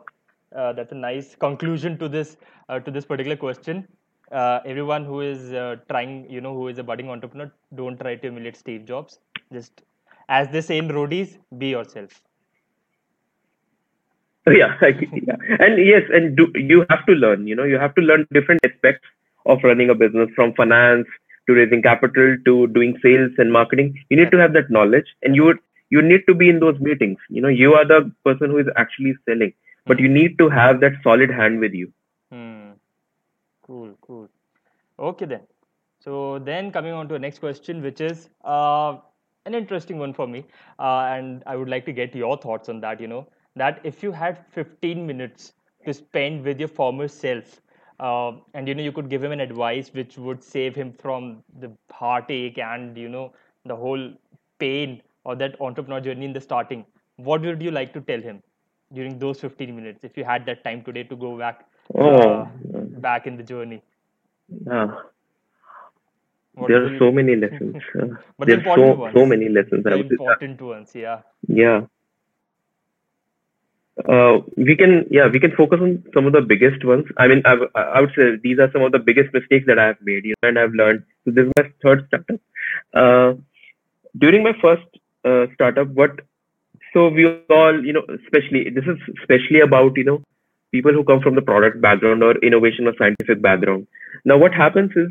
[0.55, 2.37] uh, that's a nice conclusion to this
[2.69, 3.87] uh, to this particular question.
[4.31, 8.15] Uh, everyone who is uh, trying, you know, who is a budding entrepreneur, don't try
[8.15, 9.19] to emulate Steve Jobs.
[9.51, 9.81] Just
[10.29, 12.21] as they say in roadies, be yourself.
[14.47, 18.01] yeah, yeah and yes and do you have to learn you know you have to
[18.01, 19.05] learn different aspects
[19.45, 21.07] of running a business from finance
[21.47, 25.35] to raising capital to doing sales and marketing you need to have that knowledge and
[25.35, 28.49] you would you need to be in those meetings you know you are the person
[28.51, 29.53] who is actually selling
[29.87, 31.91] but you need to have that solid hand with you
[32.31, 32.71] Hmm.
[33.61, 34.29] Cool, cool.
[34.99, 35.41] Okay then.
[35.99, 38.97] So then coming on to the next question, which is uh,
[39.45, 40.45] an interesting one for me,
[40.79, 42.99] uh, and I would like to get your thoughts on that.
[43.01, 45.53] You know, that if you had 15 minutes
[45.85, 47.61] to spend with your former self,
[47.99, 51.43] uh, and you know you could give him an advice which would save him from
[51.59, 53.31] the heartache and you know
[53.65, 54.11] the whole
[54.59, 56.85] pain or that entrepreneur journey in the starting,
[57.17, 58.41] what would you like to tell him
[58.93, 62.47] during those 15 minutes if you had that time today to go back oh uh,
[63.07, 63.81] back in the journey.
[64.65, 64.87] yeah.
[66.53, 67.75] What there are so many lessons
[68.37, 71.21] But the there's so so many lessons the important ones, yeah.
[71.47, 71.81] Yeah.
[74.07, 77.05] Uh, we can, yeah, we can focus on some of the biggest ones.
[77.17, 79.97] I mean, I would say these are some of the biggest mistakes that I have
[80.01, 81.03] made, you know, and I've learned.
[81.25, 82.39] So this is my third startup.
[82.93, 83.33] Uh,
[84.17, 84.85] during my first
[85.25, 86.19] uh, startup, what?
[86.93, 90.23] So we all, you know, especially this is especially about you know
[90.71, 93.87] people who come from the product background or innovation or scientific background.
[94.25, 95.09] Now, what happens is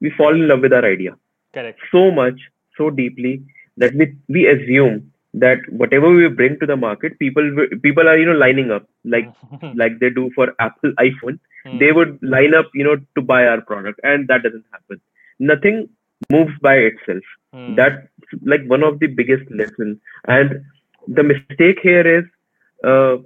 [0.00, 1.16] we fall in love with our idea
[1.52, 1.78] Correct.
[1.92, 2.40] so much,
[2.76, 3.42] so deeply
[3.76, 8.26] that we we assume that whatever we bring to the market, people people are you
[8.26, 9.28] know lining up like
[9.74, 11.38] like they do for Apple iPhone.
[11.66, 11.78] Hmm.
[11.78, 15.00] They would line up you know to buy our product, and that doesn't happen.
[15.38, 15.88] Nothing
[16.30, 17.22] moves by itself.
[17.52, 17.74] Hmm.
[17.74, 18.06] That's
[18.42, 19.98] like one of the biggest lessons.
[20.26, 20.64] And
[21.08, 22.24] the mistake here is,
[22.84, 23.16] uh,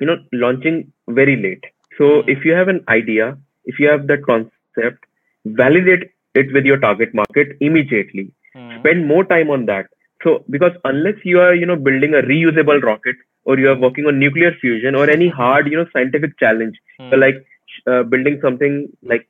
[0.00, 1.64] you know, launching very late.
[1.98, 2.28] So Hmm.
[2.28, 5.04] if you have an idea, if you have that concept,
[5.44, 8.30] validate it with your target market immediately.
[8.54, 8.78] Hmm.
[8.80, 9.86] Spend more time on that.
[10.22, 14.06] So because unless you are, you know, building a reusable rocket or you are working
[14.06, 16.76] on nuclear fusion or any hard, you know, scientific challenge,
[17.10, 17.44] so like
[17.90, 19.28] uh, building something like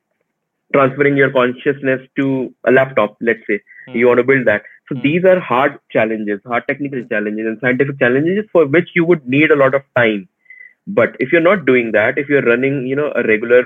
[0.73, 3.99] transferring your consciousness to a laptop, let's say Hmm.
[3.99, 4.63] you want to build that.
[4.89, 5.01] So Hmm.
[5.01, 9.51] these are hard challenges, hard technical challenges and scientific challenges for which you would need
[9.51, 10.27] a lot of time.
[10.87, 13.63] But if you're not doing that, if you're running, you know, a regular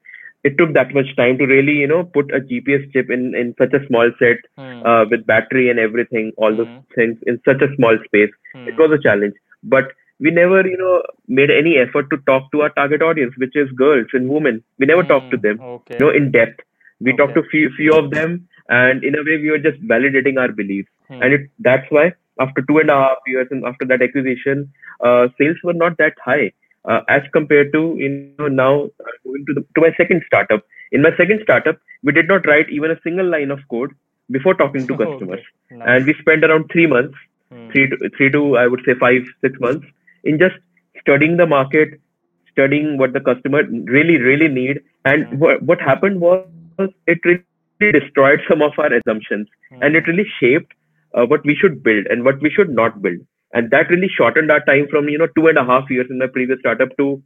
[0.42, 3.54] It took that much time to really, you know, put a GPS chip in in
[3.58, 4.84] such a small set Hmm.
[4.84, 6.94] uh, with battery and everything, all those Hmm.
[6.94, 8.30] things in such a small space.
[8.52, 8.66] Hmm.
[8.66, 12.62] It was a challenge, but we never, you know, made any effort to talk to
[12.62, 14.62] our target audience, which is girls and women.
[14.78, 15.48] We never talked to Hmm.
[15.48, 15.98] them, Okay.
[15.98, 16.60] you know, in depth.
[17.00, 20.38] We talked to few few of them, and in a way, we were just validating
[20.40, 20.90] our beliefs.
[21.20, 24.72] And it that's why after two and a half years and after that acquisition,
[25.04, 26.52] uh, sales were not that high
[26.88, 30.42] uh, as compared to you know now uh, going to the to my second startup.
[30.72, 33.90] In my second startup, we did not write even a single line of code
[34.30, 35.04] before talking to Okay.
[35.04, 35.94] customers, Nice.
[35.94, 37.14] and we spent around three months
[37.50, 37.72] Hmm.
[37.72, 39.86] three to three to I would say five six months
[40.24, 40.56] in just
[41.00, 42.00] studying the market,
[42.52, 43.62] studying what the customer
[43.96, 45.40] really really need, and Hmm.
[45.40, 49.04] what what happened was it really destroyed some of our assumptions,
[49.48, 49.94] and it Hmm.
[50.06, 50.72] really shaped
[51.14, 53.18] uh, what we should build and what we should not build,
[53.52, 56.18] and that really shortened our time from you know two and a half years in
[56.18, 57.22] my previous startup to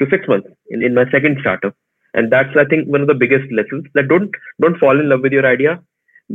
[0.00, 1.74] to six months in, in my second startup,
[2.14, 3.86] and that's I think one of the biggest lessons.
[3.94, 5.82] That don't don't fall in love with your idea.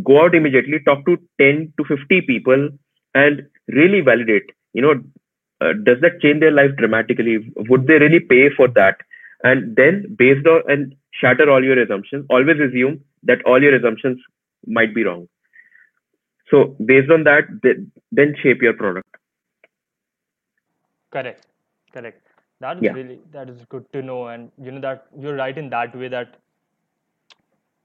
[0.04, 2.70] Go out immediately talk to 10 to 50 people
[3.16, 4.94] and really validate you know
[5.62, 7.52] uh, does that change their life dramatically?
[7.56, 8.98] Would they really pay for that?
[9.44, 12.26] And then based on and shatter all your assumptions.
[12.30, 14.20] Always assume that all your assumptions
[14.66, 15.28] might be wrong
[16.50, 17.46] so based on that
[18.12, 19.18] then shape your product
[21.12, 21.46] Correct.
[21.94, 22.22] Correct.
[22.60, 22.92] That is Yeah.
[22.92, 26.08] really that is good to know, and you know that you're right in that way
[26.10, 26.38] that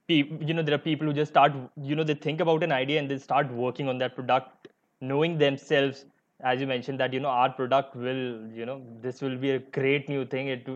[0.09, 2.99] you know, there are people who just start, you know, they think about an idea
[2.99, 4.69] and they start working on that product,
[5.01, 6.05] knowing themselves,
[6.41, 9.59] as you mentioned, that you know our product will, you know, this will be a
[9.59, 10.49] great new thing.
[10.49, 10.69] It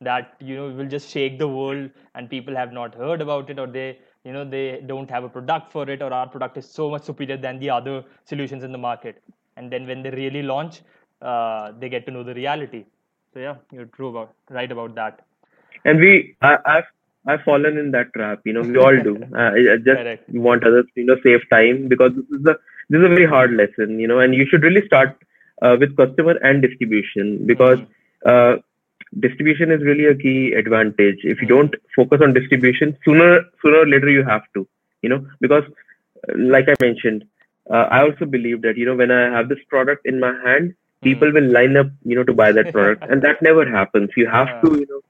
[0.00, 3.58] that you know will just shake the world, and people have not heard about it,
[3.58, 6.68] or they, you know, they don't have a product for it, or our product is
[6.68, 9.22] so much superior than the other solutions in the market.
[9.56, 10.82] And then when they really launch,
[11.22, 12.84] uh, they get to know the reality.
[13.32, 15.22] So yeah, you're true about right about that.
[15.84, 16.88] and we I, i've
[17.28, 20.28] i've fallen in that trap you know we all do uh, I, I just Correct.
[20.32, 22.54] want others to you know save time because this is a
[22.90, 25.16] this is a very hard lesson you know and you should really start
[25.62, 27.86] uh, with customer and distribution because Mhm.
[28.26, 28.56] uh,
[29.20, 31.54] distribution is really a key advantage if you Mhm.
[31.54, 33.30] don't focus on distribution sooner
[33.62, 34.66] sooner or later you have to
[35.02, 35.64] you know because
[36.28, 37.24] uh, like i mentioned
[37.74, 40.72] uh, i also believe that you know when i have this product in my hand
[41.08, 44.26] people will line up you know to buy that product and that never happens you
[44.36, 45.00] have to you know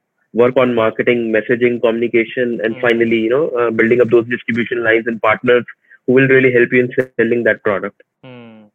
[0.43, 2.87] work on marketing messaging communication and Mm.
[2.87, 5.65] finally you know uh, building up those distribution lines and partners
[6.07, 7.83] who will really help you in selling that product
[8.23, 8.67] Hmm.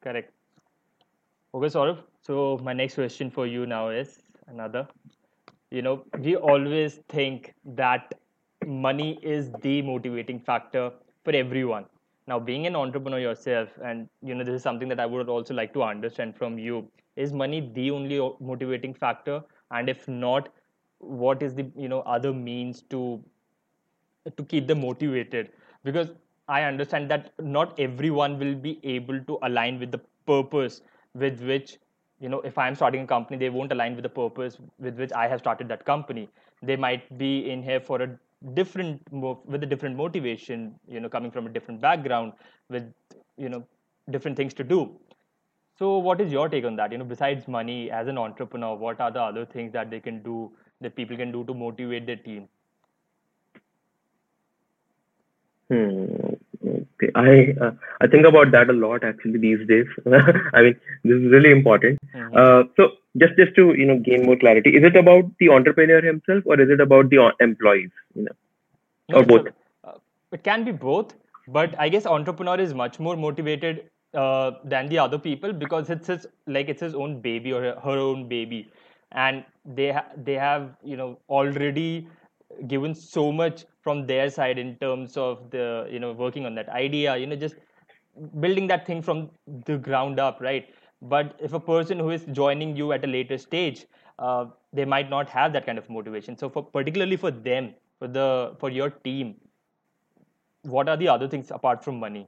[0.00, 0.32] Correct.
[1.54, 1.98] Okay, Saurabh.
[2.20, 4.86] So my next question for you now is another.
[5.70, 8.14] You know, we always think that
[8.66, 10.92] money is the motivating factor
[11.24, 11.86] for everyone.
[12.26, 15.54] Now, being an entrepreneur yourself, and you know, this is something that I would also
[15.54, 16.88] like to understand from you.
[17.16, 19.42] Is money the only motivating factor?
[19.70, 20.48] And if not,
[20.98, 23.22] what is the you know other means to
[24.36, 25.50] to keep them motivated
[25.84, 26.08] because
[26.56, 30.00] i understand that not everyone will be able to align with the
[30.32, 30.80] purpose
[31.14, 31.78] with which
[32.20, 35.12] you know if i'm starting a company they won't align with the purpose with which
[35.12, 36.28] i have started that company.
[36.62, 38.08] They might be in here for a
[38.54, 39.02] different
[39.54, 42.32] with a different motivation you know coming from a different background
[42.70, 42.86] with
[43.36, 43.62] you know
[44.10, 44.98] different things to do.
[45.78, 46.92] So what is your take on that?
[46.92, 50.22] You know besides money as an entrepreneur what are the other things that they can
[50.22, 52.48] do that people can do to motivate their team?
[55.70, 56.25] Hmm.
[56.96, 57.10] Okay.
[57.14, 59.86] I uh, I think about that a lot actually these days.
[60.54, 61.98] I mean, this is really important.
[62.14, 62.36] Mhm.
[62.42, 62.88] Uh, so
[63.18, 66.60] just just to you know gain more clarity, is it about the entrepreneur himself or
[66.60, 67.90] is it about the employees?
[68.14, 68.36] You know,
[69.12, 69.48] or a- both?
[69.84, 69.92] uh,
[70.32, 71.14] it can be both,
[71.46, 73.84] but I guess entrepreneur is much more motivated
[74.14, 77.74] uh, than the other people because it's his like it's his own baby or her
[77.88, 78.70] her own baby,
[79.12, 79.44] and
[79.80, 82.08] they ha- they have you know already
[82.68, 86.68] given so much from their side in terms of the you know working on that
[86.68, 87.56] idea you know just
[88.40, 89.30] building that thing from
[89.66, 93.38] the ground up right but if a person who is joining you at a later
[93.38, 93.86] stage
[94.18, 98.08] uh, they might not have that kind of motivation so for particularly for them for
[98.08, 99.34] the for your team
[100.62, 102.26] what are the other things apart from money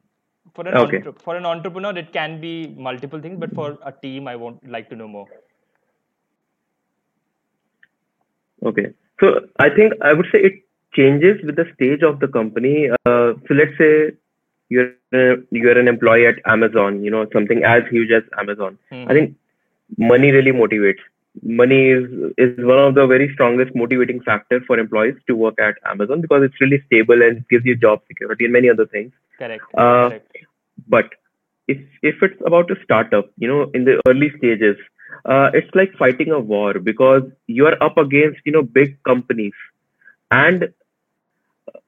[0.54, 1.02] for an Okay.
[1.02, 2.52] entre- for an entrepreneur it can be
[2.88, 5.28] multiple things but for a team i won't like to know more
[8.62, 8.94] Okay.
[9.20, 10.62] So I think I would say it
[10.94, 12.88] changes with the stage of the company.
[13.06, 14.12] Uh, so let's say
[14.68, 18.78] you're a, you're an employee at Amazon, you know, something as huge as Amazon.
[18.90, 19.04] Hmm.
[19.08, 19.36] I think
[19.96, 21.00] money really motivates.
[21.42, 22.04] Money is
[22.36, 26.42] is one of the very strongest motivating factor for employees to work at Amazon because
[26.42, 29.12] it's really stable and gives you job security and many other things.
[29.38, 30.36] correct Uh, correct
[30.86, 31.14] but
[31.66, 34.76] if if it's about a startup you know in the early stages
[35.24, 39.52] uh, it's like fighting a war because you are up against you know big companies
[40.30, 40.64] and
[41.68, 41.78] uh,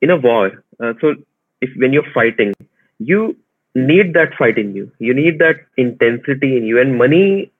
[0.00, 1.14] in a war uh, so
[1.60, 2.52] if when you're fighting
[2.98, 3.36] you
[3.74, 4.90] need that fight in you.
[4.98, 7.52] You need that intensity in you and money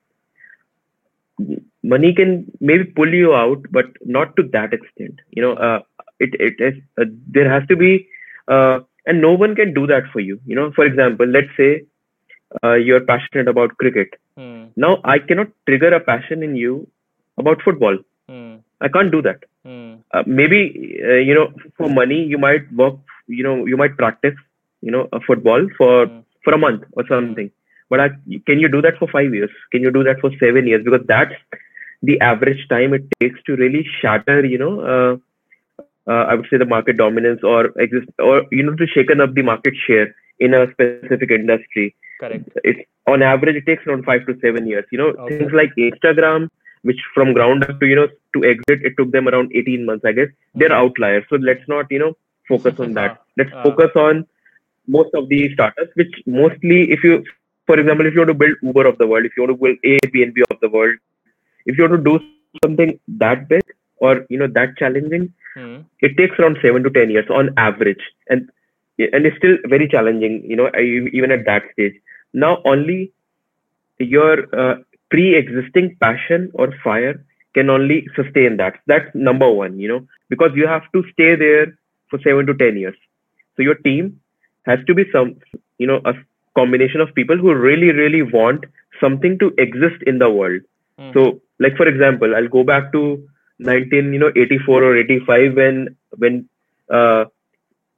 [1.83, 5.20] money can maybe pull you out but not to that extent.
[5.31, 5.81] You know uh,
[6.18, 8.09] it it is uh, there has to be
[8.49, 10.41] uh, and no one can do that for you.
[10.45, 11.85] You know for example let's say
[12.62, 14.64] uh, you're passionate about cricket Hmm.
[14.84, 16.74] now i cannot trigger a passion in you
[17.38, 17.99] about football.
[18.28, 18.57] Hmm.
[18.80, 19.41] i can't do that.
[19.64, 19.95] Hmm.
[20.14, 20.59] uh, maybe
[21.05, 22.99] uh, you know for money you might work
[23.38, 24.38] you know you might practice
[24.80, 25.97] you know a football for
[26.45, 27.51] for a month or something.
[27.91, 28.09] But I,
[28.47, 29.51] can you do that for five years?
[29.72, 30.84] Can you do that for seven years?
[30.84, 31.34] Because that's
[32.03, 35.16] the average time it takes to really shatter you know uh,
[36.11, 39.34] uh, i would say the market dominance or exist or you know to shaken up
[39.34, 42.81] the market share in a specific industry correct it's
[43.12, 45.39] on average it takes around five to seven years you know Okay.
[45.39, 46.49] things like instagram
[46.91, 50.05] which from ground up to you know to exit it took them around 18 months
[50.11, 50.83] i guess they're Mhm.
[50.83, 52.12] outliers so let's not you know
[52.53, 53.62] focus on that let's Ah.
[53.68, 54.25] focus on
[54.97, 57.23] most of the startups which mostly if you
[57.66, 59.62] for example if you want to build uber of the world if you want to
[59.64, 60.97] build airbnb of the world
[61.66, 62.14] if you want to do
[62.64, 62.93] something
[63.25, 63.62] that big
[63.99, 65.79] or you know that challenging Hmm.
[66.07, 68.49] it takes around seven to ten years on average and
[68.99, 70.66] and it's still very challenging you know
[71.18, 71.97] even at that stage
[72.33, 73.12] now only
[73.99, 74.76] your uh,
[75.11, 77.24] pre-existing passion or fire
[77.55, 78.74] can only sustain that.
[78.87, 81.78] That's number one you know because you have to stay there
[82.09, 82.97] for seven to ten years.
[83.57, 84.20] So your team
[84.66, 85.37] has to be some
[85.78, 86.14] you know a
[86.57, 88.64] combination of people who really really want
[89.01, 90.62] something to exist in the world.
[91.01, 91.12] Hmm.
[91.14, 93.03] so like for example i'll go back to
[93.59, 96.49] 19 you know 84 or 85 when when
[96.91, 97.24] uh,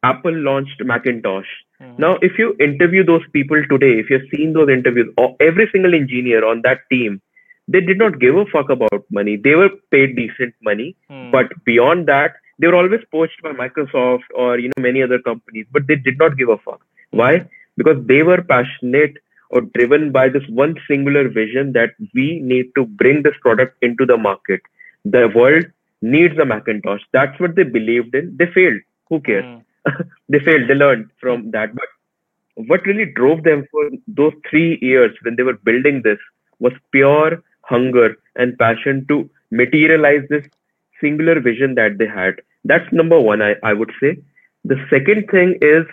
[0.03, 1.51] apple launched macintosh
[1.83, 1.95] Hmm.
[2.05, 5.95] now if you interview those people today if you've seen those interviews or every single
[5.95, 7.21] engineer on that team
[7.69, 9.37] they did not give a fuck about money.
[9.37, 10.95] They were paid decent money.
[11.09, 11.31] Hmm.
[11.31, 15.67] but beyond that they were always poached by microsoft or you know many other companies
[15.73, 16.81] but they did not give a fuck.
[17.11, 17.49] Why?
[17.77, 19.17] Because they were passionate
[19.51, 24.07] or driven by this one singular vision that we need to bring this product into
[24.07, 24.61] the market.
[25.05, 25.67] The world
[26.01, 27.03] needs a macintosh.
[27.13, 28.37] That's what they believed in.
[28.39, 28.81] They failed.
[29.09, 29.45] Who cares?
[29.45, 29.59] Hmm.
[30.29, 31.75] they failed they learned from that.
[31.75, 36.19] But what really drove them for those three years when they were building this
[36.59, 40.47] was pure hunger and passion to materialize this
[41.01, 42.41] singular vision that they had.
[42.65, 44.17] That's number one i, I would say.
[44.65, 45.87] The second thing is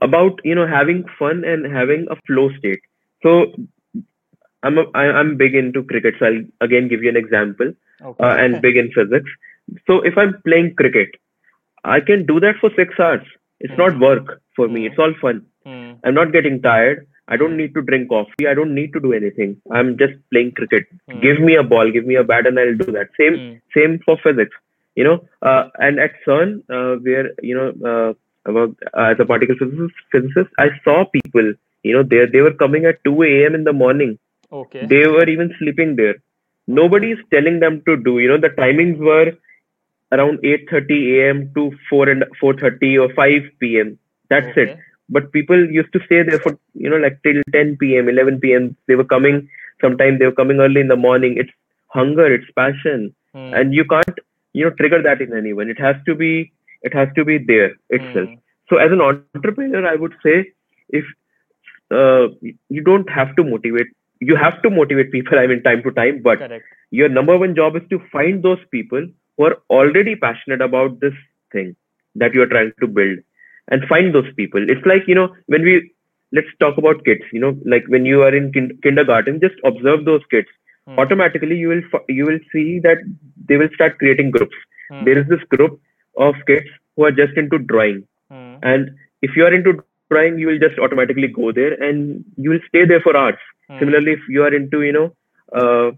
[0.00, 2.80] about you know having fun and having a flow state.
[3.22, 3.52] So
[4.62, 8.24] i'm a, I, i'm big into cricket so i'll again give you an example okay.
[8.24, 9.30] uh, and big in physics.
[9.86, 11.10] So if I'm playing cricket,
[11.84, 13.26] I can do that for six hours.
[13.60, 14.04] It's not Mhm.
[14.06, 14.80] work for me.
[14.82, 14.86] Mhm.
[14.90, 15.42] It's all fun.
[15.66, 15.90] Hmm.
[16.04, 17.06] I'm not getting tired.
[17.34, 18.46] I don't need to drink coffee.
[18.48, 19.52] I don't need to do anything.
[19.70, 20.86] I'm just playing cricket.
[21.10, 21.20] Hmm.
[21.26, 23.14] Give me a ball, give me a bat, and I'll do that.
[23.20, 23.54] Same, Hmm.
[23.76, 24.56] same for physics.
[24.96, 25.14] You know,
[25.50, 28.10] uh, and at CERN, uh, where you know, uh,
[28.50, 31.48] about, uh, as a particle physicist, physicist, I saw people.
[31.88, 33.54] You know, they they were coming at 2 a.m.
[33.60, 34.12] in the morning
[34.58, 36.14] okay they were even sleeping there
[36.78, 39.32] nobody is telling them to do you know the timings were
[40.14, 41.42] around 8:30 a.m.
[41.56, 43.98] to 4 and 4:30 or 5 p.m.
[44.30, 44.74] that's it
[45.16, 46.52] but people used to stay there for
[46.84, 48.08] you know like till 10 p.m.
[48.08, 48.76] 11 p.m.
[48.88, 49.40] they were coming
[49.80, 51.56] sometimes they were coming early in the morning it's
[51.98, 53.52] hunger it's passion Hmm.
[53.58, 54.18] and you can't
[54.52, 56.30] you know trigger that in anyone it has to be
[56.82, 58.34] it has to be there itself Hmm.
[58.70, 59.94] so as an entrepreneur i would
[60.24, 60.36] say
[61.00, 61.04] if
[61.90, 62.28] uh,
[62.68, 63.86] you don't have to motivate
[64.20, 66.64] you have to motivate people i mean time to time but correct
[67.00, 69.06] your number one job is to find those people
[69.36, 71.14] who are already passionate about this
[71.52, 71.74] thing
[72.16, 73.10] that you are trying to build
[73.62, 75.74] and find those people it's like you know when we
[76.32, 80.04] let's talk about kids you know like when you are in kin- kindergarten just observe
[80.04, 80.48] those kids
[80.86, 81.04] Hmm.
[81.04, 82.98] automatically you will f- you will see that
[83.48, 84.56] they will start creating groups
[84.88, 85.08] Hmm.
[85.08, 85.80] there is this group
[86.28, 88.62] of kids who are just into drawing Hmm.
[88.62, 88.90] and
[89.22, 92.60] if you are into drawing, you will just automatically go there and you will stay
[92.60, 93.22] there for hours.
[93.68, 95.14] Similarly, if you are into, you know,
[95.54, 95.90] uh,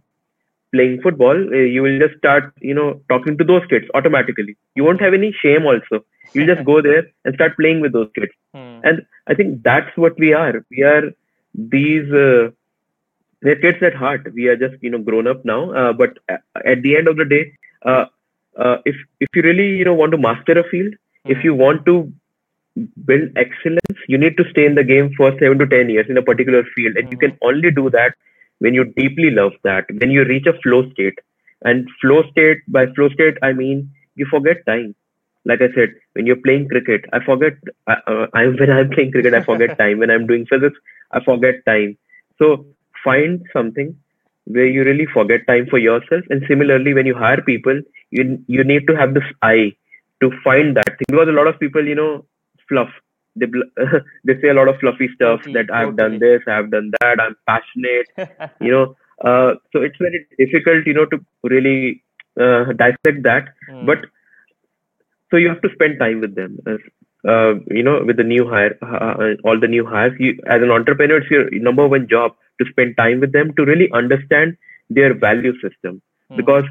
[0.73, 4.57] playing football, uh, you will just start, you know, talking to those kids automatically.
[4.75, 6.05] You won't have any shame also.
[6.35, 8.33] You'll just go there and start playing with those kids.
[8.55, 8.81] Hmm.
[8.85, 10.65] And I think that's what we are.
[10.71, 11.13] We are
[11.55, 12.51] these, uh,
[13.43, 14.27] we're kids at heart.
[14.35, 15.73] We are just, you know, grown up now.
[15.73, 17.53] Uh, but at the end of the day,
[17.85, 18.07] uh,
[18.59, 20.95] uh, if if you really, you know, want to master a field,
[21.27, 21.45] if Hmm.
[21.45, 22.13] you want to
[23.05, 26.17] build excellence, you need to stay in the game for seven to ten years in
[26.17, 28.15] a particular field, and you can only do that
[28.59, 29.85] when you deeply love that.
[30.01, 31.19] When you reach a flow state,
[31.63, 34.95] and flow state by flow state, I mean you forget time.
[35.45, 37.55] Like I said, when you're playing cricket, I forget.
[37.87, 39.99] I, uh, I when I'm playing cricket, I forget time.
[40.01, 40.77] When I'm doing physics,
[41.13, 41.97] I forget time.
[42.39, 42.67] So
[43.05, 43.97] find something
[44.47, 46.25] where you really forget time for yourself.
[46.31, 47.81] And similarly, when you hire people,
[48.11, 49.73] you you need to have this eye
[50.23, 52.25] to find that thing because a lot of people, you know,
[52.69, 52.91] fluff.
[53.37, 53.71] They bl-
[54.25, 57.21] they say a lot of fluffy stuff Totally, that I've done this, I've done that,
[57.21, 58.09] I'm passionate,
[58.61, 58.97] you know.
[59.23, 62.03] Uh, so it's very difficult, you know, to really
[62.41, 63.49] uh, dissect that.
[63.71, 63.87] Hmm.
[63.87, 63.99] But
[65.31, 66.59] so you have to spend time with them.
[66.67, 66.77] Uh,
[67.29, 70.71] uh, you know, with the new hire, uh, all the new hires, you as an
[70.71, 74.57] entrepreneur, it's your number one job to spend time with them to really understand
[74.91, 76.01] their value system.
[76.31, 76.37] Hmm.
[76.37, 76.65] Because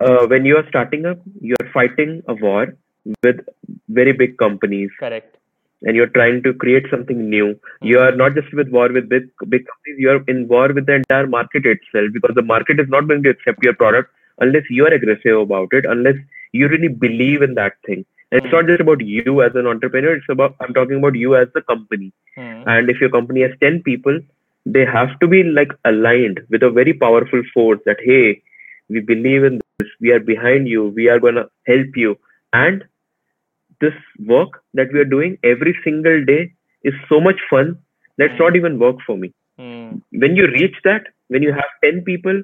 [0.00, 2.76] uh, when you are starting up, you are fighting a war
[3.22, 3.40] with
[3.88, 5.36] very big companies, Correct.
[5.82, 7.58] and you're trying to create something new.
[7.82, 10.86] You are not just with war with big big companies; you are in war with
[10.86, 12.08] the entire market itself.
[12.12, 15.68] Because the market is not going to accept your product unless you are aggressive about
[15.72, 16.16] it, unless
[16.52, 18.04] you really believe in that thing.
[18.32, 18.56] And it's Hmm.
[18.56, 21.62] not just about you as an entrepreneur; it's about I'm talking about you as the
[21.72, 22.12] company.
[22.36, 22.62] Hmm.
[22.74, 24.18] And if your company has 10 people,
[24.66, 28.42] they have to be like aligned with a very powerful force that, hey,
[28.88, 32.16] we believe in this, we are behind you, we are going to help you.
[32.52, 32.84] And
[33.80, 33.94] this
[34.26, 36.52] work that we are doing every single day
[36.84, 37.78] is so much fun
[38.18, 38.38] that's Mm.
[38.38, 39.32] not even work for me.
[39.56, 39.98] Hmm.
[40.10, 42.42] When you reach that, when you have 10 people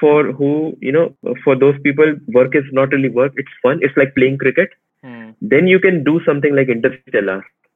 [0.00, 3.96] for who, you know, for those people, work is not really work, it's fun, it's
[3.96, 4.70] like playing cricket.
[5.02, 5.30] Hmm.
[5.40, 7.30] Then you can do something like Interstellar.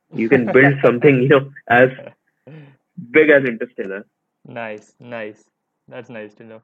[0.04, 1.84] You can build something, you know, as
[3.10, 4.04] big as Interstellar.
[4.44, 5.50] Nice, nice.
[5.88, 6.62] That's nice to know.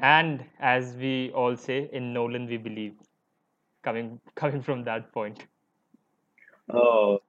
[0.00, 2.94] And as we all say, in Nolan we believe
[3.83, 5.43] Coming coming from that point.
[6.73, 7.19] Oh,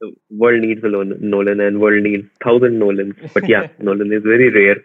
[0.00, 3.14] the world needs a Nolan, Nolan and world needs thousand Nolans.
[3.34, 4.80] But yeah, Nolan is very rare.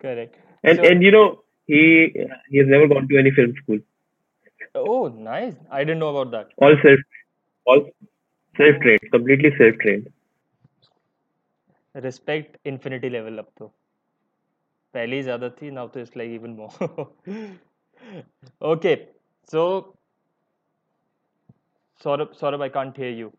[0.00, 0.36] Correct.
[0.64, 1.26] and So- and you know
[1.66, 1.82] he
[2.50, 3.78] he has never gone to any film school.
[4.74, 5.54] Oh, nice.
[5.70, 6.50] I didn't know about that.
[6.58, 7.00] All self
[7.66, 7.82] all
[8.56, 10.12] self trained, completely self trained.
[11.94, 13.72] Respect infinity level up तो
[14.94, 16.70] पहले ही ज़्यादा थी now तो it's like even more
[18.72, 18.94] okay
[19.47, 19.95] so
[22.03, 23.31] Saurabh Saurabh I can't hear you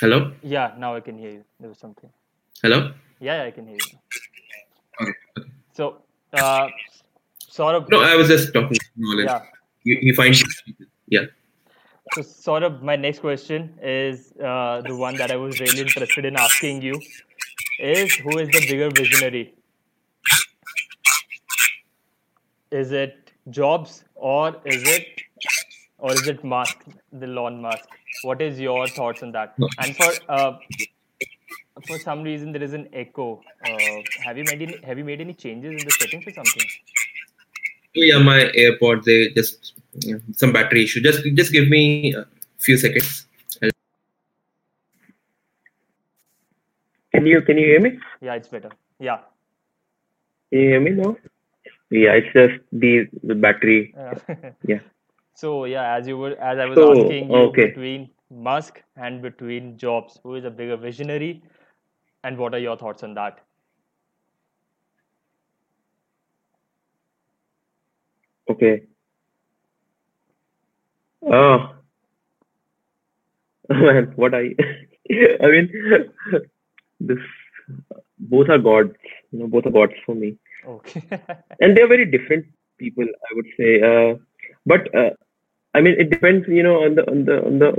[0.00, 0.32] Hello?
[0.42, 2.10] yeah now I can hear you there was something
[2.62, 2.92] Hello?
[3.20, 3.98] yeah, yeah I can hear you
[5.00, 5.12] Okay.
[5.38, 5.48] okay.
[5.72, 6.02] so
[6.32, 6.68] uh,
[7.50, 9.26] Saurabh No, I was just talking knowledge.
[9.26, 9.42] yeah
[9.84, 10.34] You, you find
[11.08, 11.26] yeah.
[12.14, 16.36] So, Saurabh, my next question is uh, the one that I was really interested in
[16.36, 17.00] asking you
[17.78, 19.54] is who is the bigger visionary?
[22.70, 25.06] Is it Jobs or is it
[25.98, 26.78] or is it Musk,
[27.12, 27.88] the Elon Musk?
[28.22, 29.54] What is your thoughts on that?
[29.78, 30.56] And for uh,
[31.86, 33.42] for some reason there is an echo.
[33.66, 36.62] Uh, have you made any have you made any changes in the settings or something?
[37.96, 41.00] Oh yeah, my AirPod they just yeah, some battery issue.
[41.00, 42.26] Just just give me a
[42.58, 43.26] few seconds.
[43.62, 43.70] I'll-
[47.24, 47.98] Can you can you hear me?
[48.20, 48.70] Yeah, it's better.
[48.98, 49.20] Yeah.
[50.50, 51.16] Can you hear me now?
[51.90, 53.94] Yeah, it's just the, the battery.
[53.98, 54.18] Uh,
[54.66, 54.80] Yeah.
[55.34, 57.74] So yeah, as you were, as I was So, asking you okay.
[57.74, 61.42] between Musk and between Jobs, who is a bigger visionary,
[62.24, 63.40] and what are your thoughts on that?
[68.48, 68.86] Okay.
[71.22, 71.74] Oh.
[73.68, 74.54] Man, what I
[75.42, 75.68] I mean
[77.06, 77.18] this
[78.18, 78.94] both are gods,
[79.30, 80.36] you know, both are gods for me.
[80.66, 81.02] Okay.
[81.60, 82.46] And they're very different
[82.78, 83.70] people, I would say.
[83.90, 84.14] Uh,
[84.66, 85.10] but uh,
[85.74, 87.70] I mean it depends, you know, on the on the on the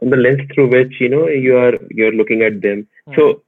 [0.00, 2.86] on the lens through which, you know, you are you're looking at them.
[3.16, 3.42] So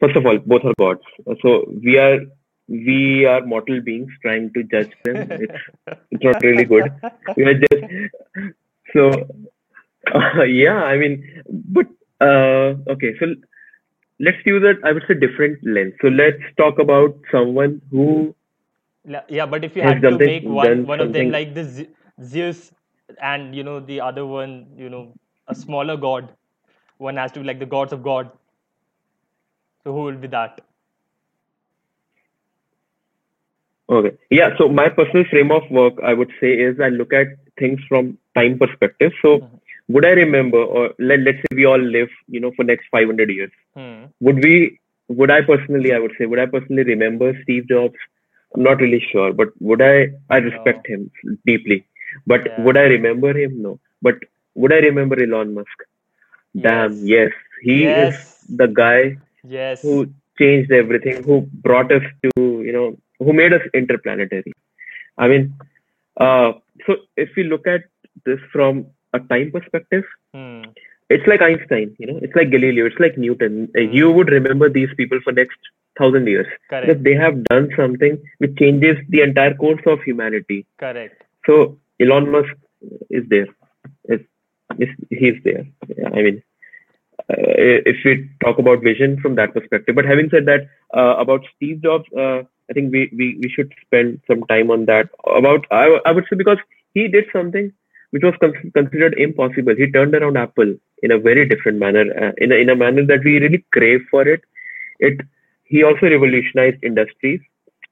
[0.00, 1.02] first of all, both are gods.
[1.42, 2.20] So we are
[2.68, 5.28] we are mortal beings trying to judge them.
[5.30, 5.62] It's
[6.10, 6.90] it's not really good.
[7.36, 7.84] We are just
[8.94, 9.10] so
[10.14, 10.82] uh, yeah.
[10.82, 11.86] I mean, but
[12.20, 13.14] uh, okay.
[13.18, 13.26] So
[14.22, 14.78] let's use it.
[14.84, 15.94] I would say different lens.
[16.02, 18.34] So let's talk about someone who
[19.28, 21.64] Yeah, but if you had to make one one of them like the
[22.22, 22.72] Zeus
[23.20, 25.14] and you know the other one, you know,
[25.48, 26.34] a smaller god,
[26.98, 28.30] one has to be like the gods of God.
[29.84, 30.60] So who will be that?
[33.90, 34.16] Okay.
[34.30, 34.50] Yeah.
[34.58, 38.18] So my personal frame of work, I would say, is I look at things from
[38.36, 39.12] time perspective.
[39.22, 39.60] So Mhm.
[39.88, 43.30] Would I remember, or let, let's say we all live, you know, for next 500
[43.30, 43.50] years.
[43.74, 44.04] Hmm.
[44.20, 44.78] Would we,
[45.08, 47.94] would I personally, I would say, would I personally remember Steve Jobs?
[48.54, 51.10] I'm not really sure, but would I, I respect him
[51.46, 51.86] deeply.
[52.26, 52.62] But Yeah.
[52.64, 53.62] would I remember him?
[53.62, 53.80] No.
[54.02, 54.14] But
[54.54, 55.78] would I remember Elon Musk?
[56.60, 57.30] Damn, Yes.
[57.30, 57.32] yes.
[57.62, 58.14] He Yes.
[58.14, 58.14] is
[58.62, 59.80] the guy Yes.
[59.82, 59.94] who
[60.38, 62.30] changed everything, who brought us to,
[62.66, 64.52] you know, who made us interplanetary.
[65.18, 65.54] I mean,
[66.18, 66.52] uh,
[66.86, 67.82] so if we look at
[68.24, 70.04] this from a time perspective,
[70.34, 70.62] Hmm.
[71.10, 73.68] it's like Einstein, you know, it's like Galileo, it's like Newton.
[73.76, 73.92] Uh, Hmm.
[73.92, 75.58] You would remember these people for next
[75.98, 76.86] thousand years Correct.
[76.86, 80.64] because they have done something which changes the entire course of humanity.
[80.78, 81.22] Correct.
[81.46, 82.54] So Elon Musk
[83.10, 83.46] is there.
[84.04, 84.24] It's,
[84.78, 85.66] it's, he's there.
[86.14, 86.42] I mean,
[87.30, 89.94] uh, if we talk about vision from that perspective.
[89.94, 90.62] But having said that,
[90.94, 94.86] uh, about Steve Jobs, uh, I think we, we, we should spend some time on
[94.86, 95.08] that.
[95.26, 96.58] About I, I would say because
[96.94, 97.72] he did something
[98.12, 99.74] which was con- considered impossible.
[99.76, 103.04] He turned around Apple in a very different manner, uh, in a, in a manner
[103.06, 104.42] that we really crave for it.
[105.00, 105.20] It
[105.64, 107.40] he also revolutionized industries.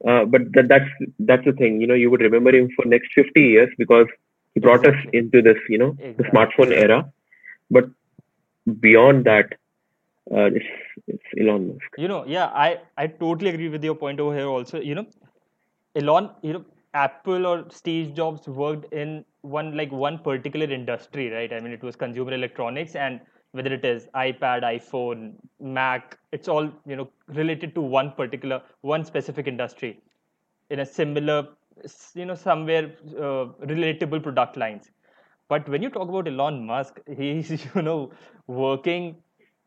[0.06, 1.94] Uh, but that, that's that's the thing, you know.
[1.94, 4.06] You would remember him for next 50 years because
[4.54, 7.10] he brought us into this, you know, the smartphone era.
[7.70, 7.90] But
[8.80, 9.54] beyond that,
[10.30, 10.66] uh, it's,
[11.06, 11.98] it's Elon Musk.
[11.98, 14.46] You know, yeah, I I totally agree with your point over here.
[14.46, 15.06] Also, you know,
[15.94, 16.64] Elon, you know,
[16.94, 21.53] Apple or Steve Jobs worked in one like one particular industry, right?
[21.53, 23.20] I mean, it was consumer electronics, and
[23.53, 29.05] whether it is iPad, iPhone, Mac, it's all you know related to one particular, one
[29.05, 30.01] specific industry,
[30.70, 31.49] in a similar,
[32.14, 34.91] you know, somewhere uh, relatable product lines.
[35.49, 38.12] But when you talk about Elon Musk, he's you know
[38.47, 39.16] working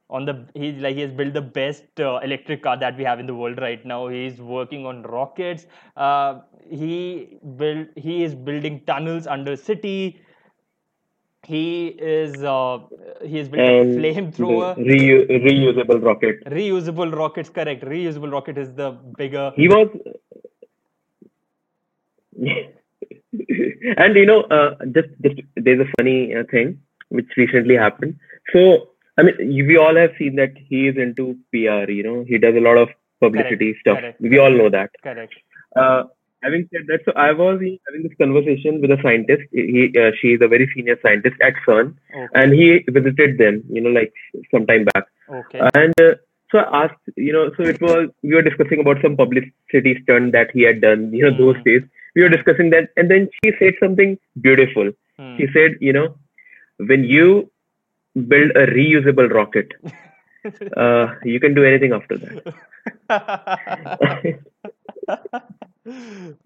[0.09, 3.19] on the he's like he has built the best uh, electric car that we have
[3.19, 4.07] in the world right now.
[4.07, 5.65] He's working on rockets.
[5.95, 10.21] Uh, he built he is building tunnels under city.
[11.45, 12.79] He is uh,
[13.23, 16.37] he built a And the flamethrower reu- reusable rocket.
[16.45, 17.83] reusable rockets correct.
[17.83, 19.51] Reusable rocket is the bigger.
[19.55, 19.89] He was,
[23.97, 26.79] and you know, uh, just, just there's a funny uh, thing
[27.09, 28.17] which recently happened.
[28.53, 29.35] So, I mean,
[29.67, 31.89] we all have seen that he is into PR.
[31.91, 32.89] You know, he does a lot of
[33.19, 33.99] publicity stuff.
[33.99, 34.89] correct, We all know that.
[35.03, 35.33] correct
[35.75, 36.03] Uh,
[36.43, 39.43] having said that, so I was having this conversation with a scientist.
[39.51, 43.63] He, uh, she is a very senior scientist at CERN, okay and he visited them.
[43.69, 44.13] You know, like
[44.51, 45.05] some time back.
[45.39, 46.15] okay And uh,
[46.51, 50.33] so I asked, you know, so it was we were discussing about some publicity stunt
[50.33, 51.07] that he had done.
[51.13, 51.69] You know, those Hmm.
[51.69, 51.81] days
[52.15, 54.17] we were discussing that, and then she said something
[54.49, 54.91] beautiful.
[55.17, 55.35] Hmm.
[55.37, 56.07] She said, you know,
[56.77, 57.49] when you
[58.14, 59.72] build a reusable rocket,
[60.76, 62.54] uh, you can do anything after that.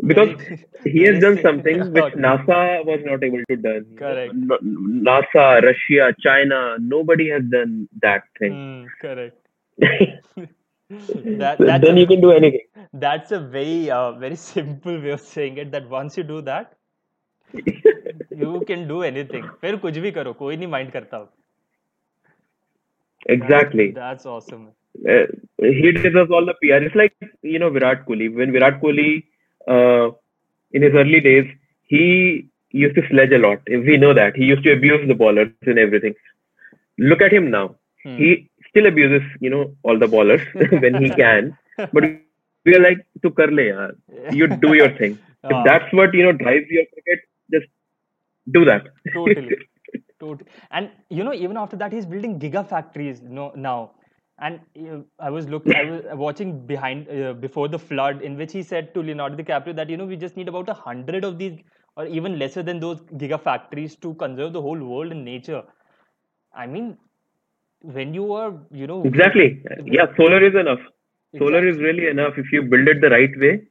[0.06, 2.20] because Very- he has very done si- something which Okay.
[2.26, 3.72] NASA was not able to do.
[3.96, 4.34] Correct.
[5.08, 8.52] NASA, Russia, China, nobody has done that thing.
[8.52, 9.38] Hmm, correct
[10.90, 12.66] So that that's then a, you can do anything.
[12.92, 16.74] that's a very uh, very simple way of saying it that once you do that
[18.42, 21.18] you can do anything फिर कुछ भी करो कोई नहीं mind करता
[23.25, 23.95] Exactly.
[23.95, 24.69] that's awesome
[25.09, 25.25] uh,
[25.59, 26.83] he deserves all the PR.
[26.83, 28.33] It's like you know Virat Kohli.
[28.33, 29.23] When Virat Kohli,
[29.67, 30.09] uh,
[30.71, 31.45] in his early days,
[31.83, 33.59] he used to sledge a lot.
[33.67, 36.01] We know that he used to abuse the bowlers and everything.
[36.99, 37.75] Look at him now.
[38.03, 38.15] Hmm.
[38.15, 40.41] He still abuses, you know, all the bowlers
[40.79, 41.57] when he can.
[41.93, 43.91] But we are like, to kar le yaar.
[44.29, 45.19] You do your thing.
[45.43, 47.19] Ah, If that's what you know drives your cricket,
[47.51, 47.67] just
[48.51, 48.87] do that.
[49.13, 49.57] totally
[50.19, 53.91] totally and you know even after that he's building gigafactories no now
[54.39, 54.59] and
[54.91, 58.63] uh, i was looking i was watching behind uh, before the flood in which he
[58.63, 61.57] said to leonardo dicaprio that you know we just need about a hundred of these
[61.95, 65.63] or even lesser than those gigafactories to conserve the whole world and nature
[66.53, 66.97] i mean
[67.81, 69.63] when you are you know exactly.
[69.85, 70.79] Yeah, solar is enough.
[71.37, 71.67] Solar Exactly.
[71.67, 73.67] is really enough if you build it the right way.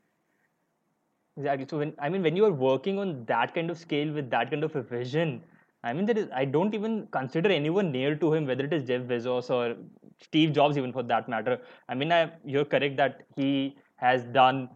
[1.37, 1.67] Exactly.
[1.69, 4.51] So when I mean when you are working on that kind of scale with that
[4.51, 5.43] kind of a vision,
[5.87, 8.85] I mean there is I don't even consider anyone near to him, whether it is
[8.85, 9.77] Jeff Bezos or
[10.23, 11.59] Steve Jobs, even for that matter.
[11.89, 14.69] I mean I, you're correct that he has done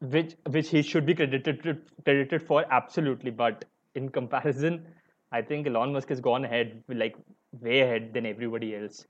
[0.00, 1.62] which which he should be credited
[2.04, 3.64] credited for absolutely, but
[3.94, 4.86] in comparison,
[5.32, 7.16] I think Elon Musk has gone ahead like
[7.60, 9.06] way ahead than everybody else.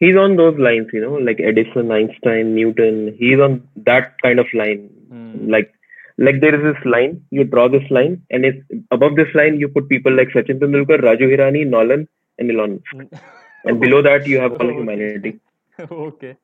[0.00, 3.14] he's on those lines, you know, like Edison, Einstein, Newton.
[3.18, 4.90] He's on that kind of line.
[5.08, 5.50] Hmm.
[5.50, 5.72] Like,
[6.18, 7.22] like there is this line.
[7.30, 8.58] You draw this line, and it's
[8.90, 12.08] above this line you put people like Sachin Tendulkar, Raju Hirani, Nolan,
[12.38, 12.82] and Elon.
[12.94, 13.22] Musk.
[13.64, 15.40] And below that you have all humanity.
[15.90, 16.36] okay,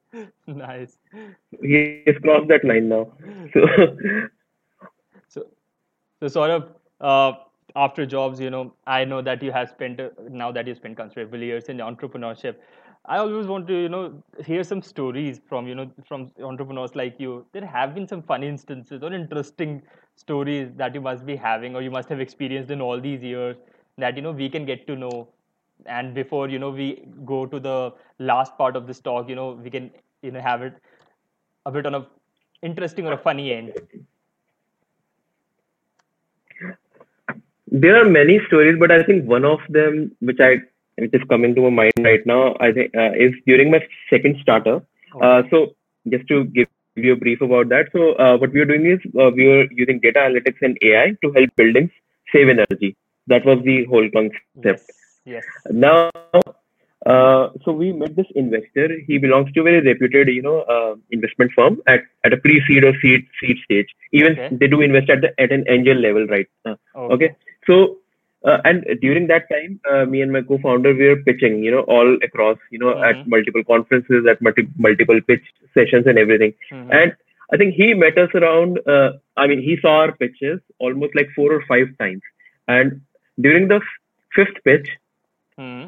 [0.46, 0.98] nice.
[1.62, 3.12] He has crossed that line now.
[3.52, 3.66] So
[5.34, 5.46] So,
[6.20, 7.32] so sort of uh,
[7.76, 10.96] after jobs, you know, I know that you have spent uh, now that you spent
[10.96, 12.56] considerable years in entrepreneurship.
[13.06, 17.20] I always want to, you know, hear some stories from, you know, from entrepreneurs like
[17.20, 17.44] you.
[17.52, 19.82] There have been some funny instances or interesting
[20.16, 23.56] stories that you must be having or you must have experienced in all these years
[23.98, 25.28] that, you know, we can get to know.
[25.86, 29.52] And before, you know, we go to the last part of this talk, you know,
[29.52, 29.90] we can,
[30.22, 30.74] you know, have it
[31.66, 32.06] a bit on a
[32.62, 33.72] interesting or a funny end.
[37.68, 40.58] there are many stories, but I think one of them, which I
[40.96, 43.80] which is coming to my mind right now, I think uh, is during my
[44.10, 44.82] second starter.
[45.20, 45.74] Uh, so
[46.08, 47.86] just to give you a brief about that.
[47.92, 51.16] So uh, what we were doing is uh, we were using data analytics and AI
[51.22, 51.90] to help buildings
[52.32, 52.96] save energy.
[53.26, 54.42] That was the whole concept.
[54.64, 54.86] Yes,
[55.24, 55.44] yes.
[55.70, 56.10] Now,
[57.06, 58.88] uh, so we met this investor.
[59.06, 62.84] He belongs to a very reputed, you know, uh, investment firm at, at a pre-seed
[62.84, 63.88] or seed seed stage.
[64.12, 64.56] Even Okay.
[64.56, 66.46] they do invest at the at an angel level, right?
[66.64, 67.34] Uh, okay.
[67.66, 67.98] So,
[68.44, 71.84] uh, and during that time, uh, me and my co-founder we were pitching, you know,
[71.96, 73.26] all across, you know, at Mhm.
[73.34, 75.44] multiple conferences, at multi- multiple pitch
[75.78, 76.54] sessions, and everything.
[76.72, 76.88] Mhm.
[77.00, 77.14] And
[77.52, 78.78] I think he met us around.
[78.86, 82.22] Uh, I mean, he saw our pitches almost like four or five times.
[82.68, 83.00] And
[83.40, 83.98] during the f-
[84.36, 84.88] fifth pitch,
[85.58, 85.84] Hmm.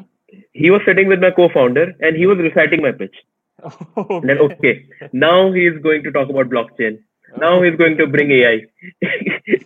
[0.53, 3.17] he was sitting with my co-founder and he was reciting my pitch.
[4.21, 6.99] And then, okay, now he is going to talk about blockchain.
[7.35, 8.61] Now he's going to bring AI.
[9.01, 9.63] this,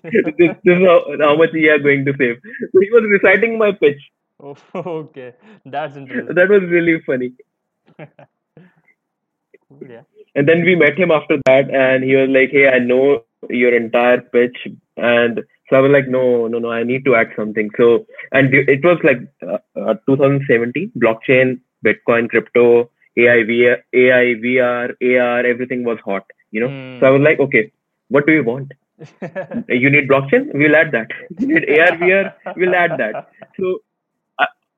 [0.63, 2.37] this is how, how much he is going to save.
[2.71, 4.01] So he was reciting my pitch.
[4.41, 5.33] Oh, okay,
[5.65, 6.35] that's interesting.
[6.35, 7.33] That was really funny.
[9.87, 10.01] Yeah.
[10.35, 13.75] And then we met him after that, and he was like, "Hey, I know your
[13.75, 14.57] entire pitch,"
[14.97, 18.53] and so I was like, "No, no, no, I need to add something." So, and
[18.53, 25.83] it was like uh, uh, 2017, blockchain, Bitcoin, crypto, AI, VR, AI, VR, AR, everything
[25.83, 26.71] was hot, you know.
[26.71, 26.99] Hmm.
[26.99, 27.71] So I was like, "Okay,
[28.09, 28.71] what do you want?
[29.69, 30.49] You need blockchain?
[30.53, 31.07] We'll add that.
[31.39, 32.33] You need AR, VR?
[32.55, 33.19] We'll add that."
[33.59, 33.79] So,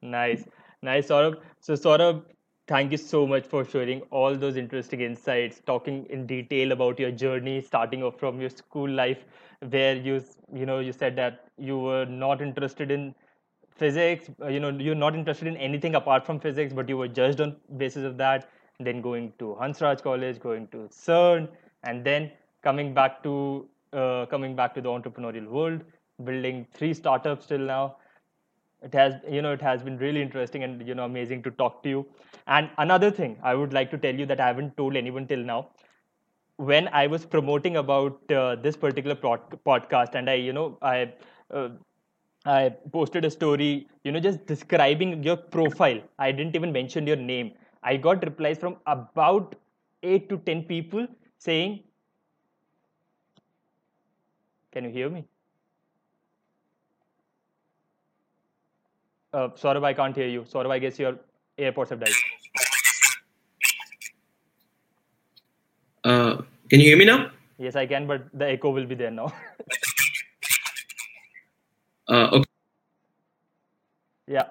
[0.03, 0.47] Nice,
[0.83, 1.41] nice, Saurabh.
[1.61, 2.25] So, Saurabh,
[2.67, 7.11] thank you so much for sharing all those interesting insights, talking in detail about your
[7.11, 9.25] journey, starting off from your school life,
[9.71, 13.15] where you, you know, you said that you were not interested in
[13.77, 14.31] physics.
[14.43, 17.41] uh, You know, you're not interested in anything apart from physics, but you were judged
[17.41, 18.49] on basis of that.
[18.81, 21.49] Then going to Hansraj College, going to CERN,
[21.85, 22.31] and then
[22.63, 25.85] coming back to uh, coming back to the entrepreneurial world,
[26.25, 27.97] building three startups till now
[28.85, 31.83] it has you know it has been really interesting and you know amazing to talk
[31.85, 32.07] to you.
[32.47, 35.45] And another thing i would like to tell you that i haven't told anyone till
[35.53, 35.69] now.
[36.71, 41.13] When i was promoting about uh, this particular pod- podcast and i you know i
[41.51, 41.69] uh,
[42.55, 42.61] i
[42.99, 43.71] posted a story
[44.05, 46.01] you know just describing your profile.
[46.19, 47.53] I didn't even mention your name.
[47.83, 49.57] I got replies from about
[50.03, 51.07] 8 to 10 people
[51.39, 51.81] saying
[54.73, 55.27] can you hear me
[59.35, 60.43] Uh, Saurabh, I can't hear you.
[60.43, 61.17] Saurabh, I guess your
[61.59, 62.13] AirPods have died.
[66.05, 66.37] Uh,
[66.71, 67.31] can you hear me now?
[67.59, 69.33] Yes, I can, but the echo will be there now.
[72.07, 72.51] Uh, okay.
[74.27, 74.49] yeah.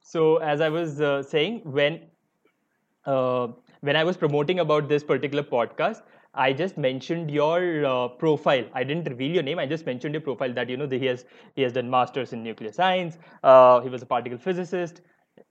[0.00, 2.00] So as I was uh, saying, when
[3.04, 3.48] uh,
[3.82, 6.00] when I was promoting about this particular podcast,
[6.36, 8.64] I just mentioned your uh, profile.
[8.74, 9.58] I didn't reveal your name.
[9.58, 11.24] I just mentioned your profile that you know that he has
[11.54, 13.18] he has done masters in nuclear science.
[13.42, 15.00] Uh, he was a particle physicist.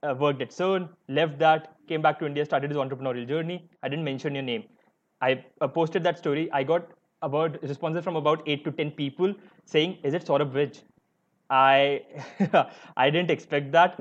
[0.02, 0.88] Uh, worked at CERN.
[1.08, 1.76] Left that.
[1.88, 2.44] Came back to India.
[2.44, 3.68] Started his entrepreneurial journey.
[3.82, 4.64] I didn't mention your name.
[5.20, 6.50] I posted that story.
[6.52, 6.88] I got
[7.22, 9.34] about responses from about eight to ten people
[9.64, 10.82] saying, "Is it Saurabh Vij?"
[11.50, 12.02] I
[12.96, 13.98] I didn't expect that.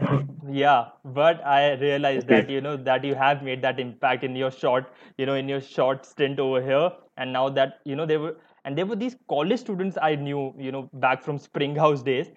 [0.50, 4.52] Yeah, but I realized that you know that you have made that impact in your
[4.52, 8.20] short, you know, in your short stint over here, and now that you know there
[8.20, 8.36] were
[8.66, 12.32] and there were these college students I knew, you know, back from Spring House days,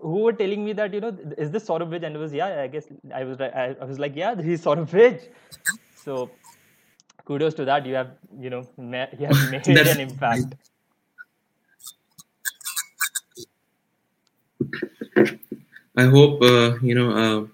[0.00, 2.04] who were telling me that you know is this Vij?
[2.04, 3.40] And it was yeah, I guess I was.
[3.40, 5.28] I, I was like yeah, he's Vij.
[5.96, 6.30] So
[7.24, 7.86] kudos to that.
[7.86, 10.54] You have you know you have made an impact.
[15.96, 17.46] I hope uh, you know uh,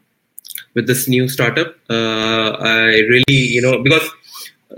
[0.75, 1.75] with this new startup.
[1.89, 4.09] Uh, I really, you know, because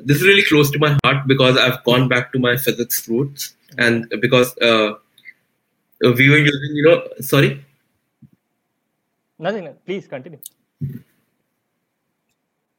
[0.04, 3.54] this is really close to my heart because I've gone back to my physics roots
[3.78, 4.94] and because uh,
[6.00, 7.64] we were using, you know, sorry.
[9.38, 9.74] Nothing.
[9.84, 10.38] Please continue.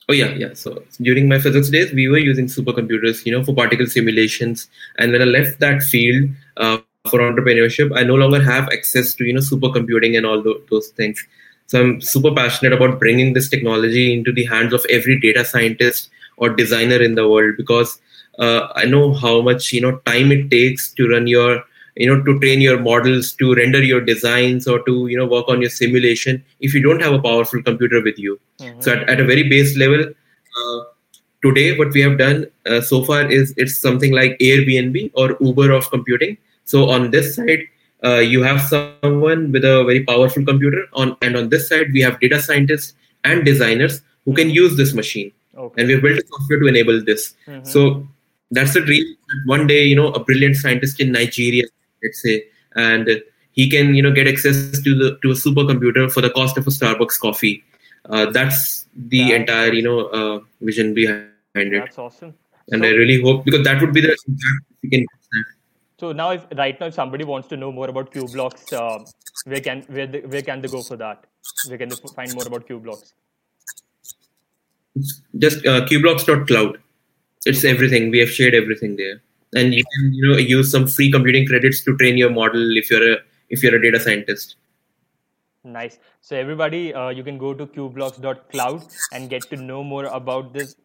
[0.10, 0.54] Oh yeah, yeah.
[0.54, 4.70] So during my physics days, we were using supercomputers, you know, for particle simulations.
[4.98, 6.80] And when I left that field uh,
[7.10, 11.24] for entrepreneurship, I no longer have access to you know supercomputing and all those, things.
[11.68, 16.10] So I'm super passionate about bringing this technology into the hands of every data scientist
[16.38, 18.00] or designer in the world because
[18.40, 21.64] uh, I know how much you know time it takes to run your
[21.96, 25.48] you know to train your models to render your designs or to you know work
[25.48, 28.82] on your simulation if you don't have a powerful computer with you mm-hmm.
[28.82, 30.80] so at, at a very base level uh,
[31.44, 35.72] today what we have done uh, so far is it's something like airbnb or uber
[35.72, 36.36] of computing
[36.66, 37.64] so on this side
[38.04, 42.02] uh, you have someone with a very powerful computer on and on this side we
[42.02, 42.94] have data scientists
[43.24, 45.82] and designers who can use this machine okay.
[45.82, 47.64] and we've built a software to enable this mm-hmm.
[47.64, 48.08] so
[48.52, 51.64] that's the dream one day you know a brilliant scientist in nigeria
[52.04, 52.46] let's say,
[52.76, 53.10] and
[53.52, 56.68] he can you know get access to the to a supercomputer for the cost of
[56.68, 57.64] a Starbucks coffee.
[58.06, 61.80] Uh, that's the that's entire you know uh, vision behind it.
[61.80, 62.34] That's awesome.
[62.72, 64.18] And so, I really hope because that would be the
[66.00, 69.00] so now, if right now, if somebody wants to know more about Q Blocks, uh,
[69.46, 71.26] where can where the, where can they go for that?
[71.68, 73.14] Where can they find more about Q Blocks?
[75.38, 76.80] Just uh, qblocks.cloud.
[77.46, 78.10] It's everything.
[78.12, 79.22] We have shared everything there
[79.56, 82.90] and you can you know use some free computing credits to train your model if
[82.90, 83.18] you're a
[83.50, 84.56] if you're a data scientist
[85.64, 90.54] nice so everybody uh, you can go to qblocks.cloud and get to know more about
[90.54, 90.76] this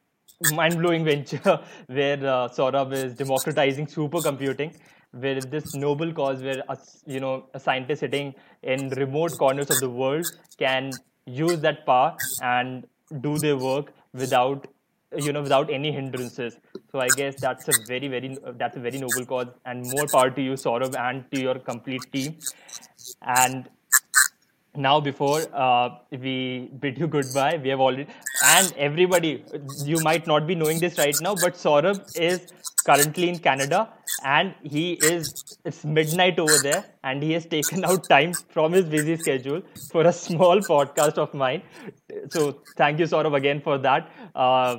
[0.52, 4.74] mind-blowing venture where uh, Saurabh is democratizing supercomputing
[5.12, 9.78] where this noble cause where a, you know a scientist sitting in remote corners of
[9.80, 10.26] the world
[10.58, 10.90] can
[11.26, 12.86] use that power and
[13.20, 14.66] do their work without
[15.16, 16.58] you know without any hindrances.
[16.92, 19.48] So i guess that's a very very that's a very noble cause.
[19.64, 22.36] And more power to you Saurabh and to your complete team.
[23.22, 23.68] And
[24.76, 27.58] now before uh, we bid you goodbye.
[27.62, 28.06] We have already
[28.44, 29.44] and everybody
[29.84, 32.46] you might not be knowing this right now but Saurabh is
[32.84, 33.88] currently in canada
[34.22, 35.30] and he is
[35.64, 40.02] it's midnight over there and he has taken out time from his busy schedule for
[40.06, 41.62] a small podcast of mine.
[42.30, 44.10] So thank you Saurabh again for that.
[44.34, 44.76] Uh,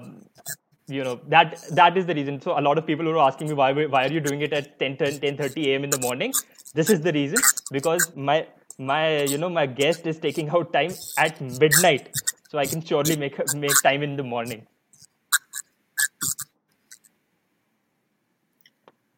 [0.88, 2.42] you know that that is the reason.
[2.42, 4.54] So a lot of people who are asking me why why are you doing it
[4.54, 6.34] at 10 10 30 a.m in the morning?
[6.74, 10.98] This is the reason because my my you know my guest is taking out time
[11.18, 12.10] at midnight.
[12.52, 13.36] So i can surely make
[13.66, 14.66] make time in the morning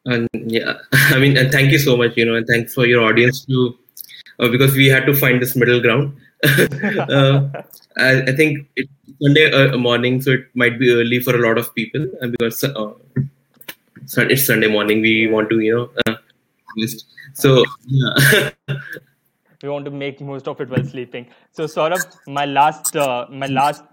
[0.06, 3.04] and yeah i mean and thank you so much you know and thanks for your
[3.04, 3.78] audience too
[4.40, 7.50] uh, because we had to find this middle ground uh,
[7.98, 8.92] I, I, think it's
[9.22, 12.64] Sunday uh, morning, so it might be early for a lot of people uh, because
[12.64, 12.94] uh,
[14.18, 15.02] it's Sunday morning.
[15.02, 16.16] We want to, you know, uh,
[17.34, 18.50] so yeah.
[19.62, 21.28] we want to make most of it while sleeping.
[21.52, 23.84] So Saurabh, my last uh, my last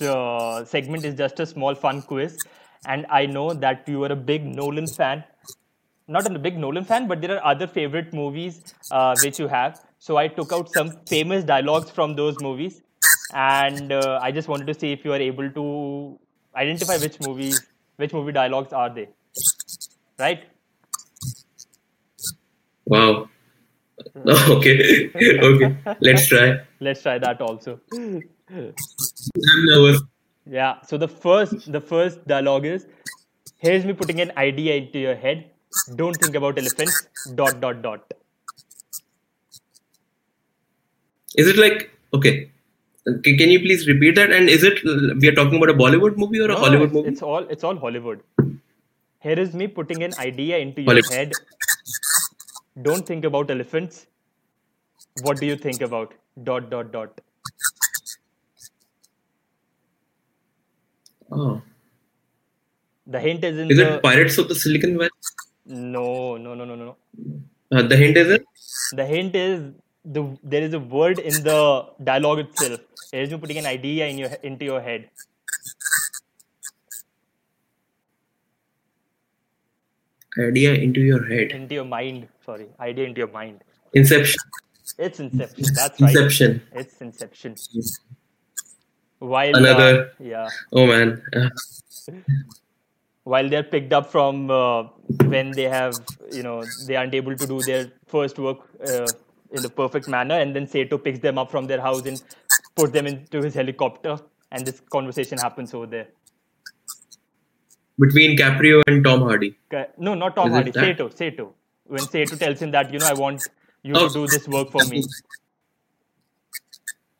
[0.00, 2.38] uh, segment is just a small fun quiz,
[2.86, 5.24] and I know that you are a big Nolan fan.
[6.08, 9.78] Not a big Nolan fan, but there are other favorite movies uh, which you have.
[9.98, 12.80] So I took out some famous dialogues from those movies,
[13.34, 16.18] and uh, I just wanted to see if you are able to
[16.56, 17.60] identify which movies,
[17.96, 19.08] which movie dialogues are they,
[20.18, 20.44] right?
[22.86, 23.28] Wow.
[24.26, 25.10] okay.
[25.14, 25.76] okay.
[26.00, 26.60] Let's try.
[26.80, 27.80] Let's try that also.
[27.92, 28.22] I'm
[29.66, 30.00] nervous.
[30.46, 30.80] Yeah.
[30.86, 32.86] So the first, the first dialogue is,
[33.58, 35.50] "Here's me putting an idea into your head.
[35.96, 37.08] Don't think about elephants.
[37.34, 38.14] Dot dot dot."
[41.36, 42.50] Is it like okay?
[43.24, 44.30] Can you please repeat that?
[44.30, 44.82] And is it
[45.20, 47.08] we are talking about a Bollywood movie or a Hollywood it's, movie?
[47.08, 48.20] It's all it's all Hollywood.
[49.20, 51.12] Here is me putting an idea into your Hollywood.
[51.12, 51.32] head.
[52.82, 54.06] Don't think about elephants.
[55.22, 56.14] What do you think about
[56.44, 57.20] dot dot dot?
[61.32, 61.62] Oh.
[63.06, 63.96] The hint is in Is the...
[63.96, 65.10] it Pirates of the Silicon Valley?
[65.68, 66.96] No, no, no, no, no.
[67.70, 68.44] Uh, the hint is it?
[68.92, 69.70] The hint is
[70.02, 72.80] the there is a word in the dialogue itself.
[73.12, 75.10] It is you putting an idea in your into your head.
[80.38, 81.50] Idea into your head.
[81.50, 82.28] Into your mind.
[82.46, 83.62] Sorry, idea into your mind.
[83.92, 84.40] Inception.
[84.96, 85.64] It's Inception.
[85.74, 86.16] That's right.
[86.16, 86.62] Inception.
[86.72, 87.56] It's Inception.
[89.18, 90.12] While another.
[90.12, 90.48] Uh, yeah.
[90.72, 91.22] Oh man.
[93.32, 94.84] While they're picked up from uh,
[95.32, 95.94] when they have,
[96.32, 98.58] you know, they aren't able to do their first work
[98.90, 99.06] uh,
[99.50, 102.22] in the perfect manner, and then Saito picks them up from their house and
[102.74, 104.16] put them into his helicopter,
[104.52, 106.08] and this conversation happens over there.
[107.98, 109.54] Between Caprio and Tom Hardy.
[109.98, 110.72] No, not Tom Is Hardy.
[110.72, 111.08] Saito.
[111.10, 111.54] Saito.
[111.86, 113.42] When Saito tells him that you know I want
[113.82, 114.08] you Oh.
[114.08, 115.02] to do this work for me.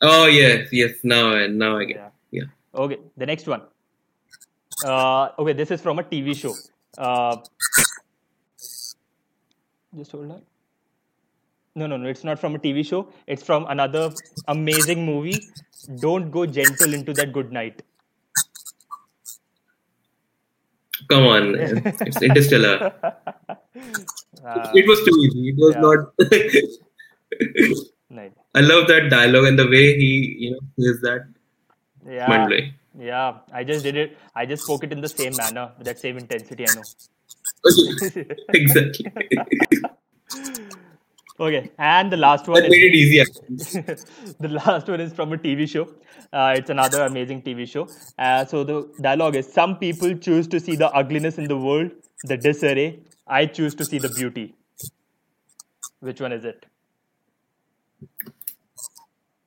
[0.00, 0.92] Oh yes, yes.
[1.02, 1.96] Now, and now I get.
[1.96, 2.10] Yeah.
[2.30, 2.82] Yeah.
[2.84, 3.62] Okay, the next one.
[4.84, 6.54] Uh, okay, this is from a TV show.
[6.96, 7.36] Uh,
[9.96, 10.42] just hold on.
[11.74, 13.08] No, no, no, it's not from a TV show.
[13.26, 14.12] It's from another
[14.48, 15.40] amazing movie.
[16.00, 17.82] Don't go gentle into that good night.
[21.08, 22.92] Come on, it's Interstellar.
[24.44, 25.48] Uh, it was too easy.
[25.50, 25.80] It was yeah.
[25.80, 25.98] not.
[28.54, 31.28] I love that dialogue and the way he, you know, says that.
[32.06, 32.48] Yeah.
[32.98, 33.38] Yeah.
[33.52, 34.18] I just did it.
[34.34, 36.66] I just spoke it in the same manner, with that same intensity.
[36.68, 36.82] I know.
[38.54, 39.12] exactly.
[41.40, 43.76] Okay, and the last one that made is it.
[43.80, 44.34] Actually.
[44.40, 45.88] the last one is from a TV show.
[46.32, 47.88] Uh, it's another amazing TV show.
[48.18, 51.92] Uh, so the dialogue is: Some people choose to see the ugliness in the world,
[52.24, 52.98] the disarray.
[53.26, 54.54] I choose to see the beauty.
[56.00, 56.66] Which one is it?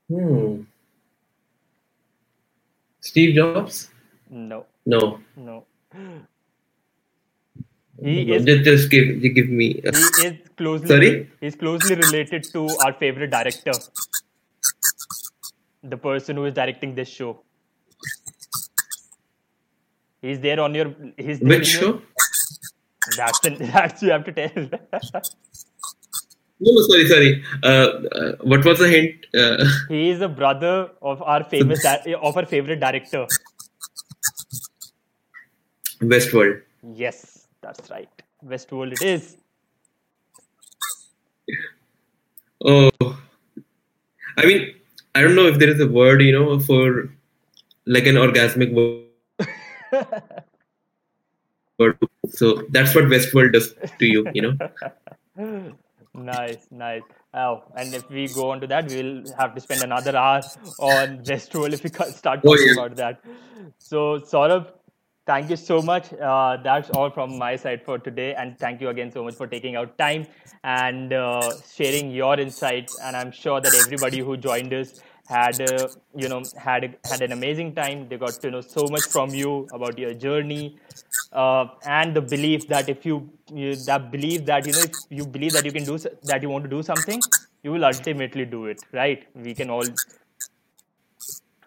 [0.09, 0.61] Hmm.
[3.11, 3.89] Steve Jobs?
[4.29, 5.19] No, No.
[5.35, 5.65] no.
[8.03, 9.65] He is just, just give give me.
[9.85, 11.09] uh, he is closely Sorry?
[11.41, 13.73] he's closely related to our favorite director,
[15.83, 17.31] the person who is directing this show.
[20.21, 20.95] He's there on your.
[21.17, 22.01] He's there which in your- show?
[23.17, 23.39] That's
[23.75, 25.21] that's you have to tell.
[26.63, 27.43] No, no, sorry, sorry.
[27.63, 29.25] Uh, uh, what was the hint?
[29.33, 33.25] Uh, he is a brother of our famous di- of our favorite director.
[36.01, 36.61] Westworld.
[36.93, 38.09] Yes, that's right.
[38.45, 39.37] Westworld it is.
[42.63, 42.91] Oh,
[44.37, 44.75] I mean,
[45.15, 47.09] I don't know if there is a word, you know, for
[47.87, 49.05] like an orgasmic wo-
[51.79, 51.97] word.
[52.29, 55.73] So that's what Westworld does to you, you know.
[56.13, 57.03] nice, nice.
[57.33, 61.19] Oh, and if we go on to that, we'll have to spend another hour on
[61.25, 62.71] Westworld if we can't start Oh, talking yeah.
[62.71, 63.21] about that.
[63.77, 64.67] So, Saurabh,
[65.25, 66.11] thank you so much.
[66.13, 69.47] Uh, that's all from my side for today, and thank you again so much for
[69.47, 70.27] taking out time
[70.63, 72.95] and uh, sharing your insights.
[72.95, 74.93] And I'm sure that everybody who joined us
[75.31, 78.07] had, uh, you know, had had an amazing time.
[78.09, 80.77] They got to know so much from you about your journey,
[81.33, 83.17] uh, and the belief that if you,
[83.53, 85.97] you that belief that you know if you believe that you can do
[86.33, 87.23] that you want to do something,
[87.63, 88.83] you will ultimately do it.
[88.93, 89.27] Right?
[89.35, 89.89] We can all.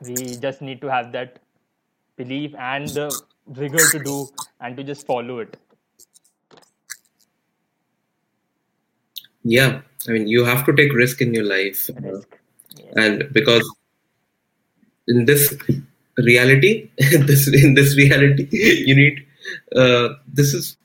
[0.00, 1.40] We just need to have that
[2.16, 4.28] belief and the rigor to do
[4.60, 5.56] and to just follow it.
[9.44, 12.38] Yeah, I mean, you have to take risk in your life, Risk.
[12.96, 13.68] And because
[15.08, 15.54] in this
[16.16, 18.48] reality, this in this reality,
[18.86, 19.26] you need.
[19.76, 20.76] Uh, this is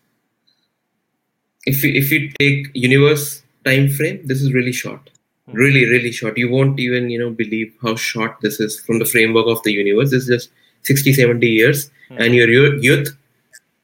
[1.66, 5.10] if you, if you take universe time frame, this is really short,
[5.48, 6.38] really really short.
[6.38, 9.72] You won't even you know believe how short this is from the framework of the
[9.72, 10.12] universe.
[10.12, 10.52] This is just
[10.84, 13.16] 60, 70 years, and your youth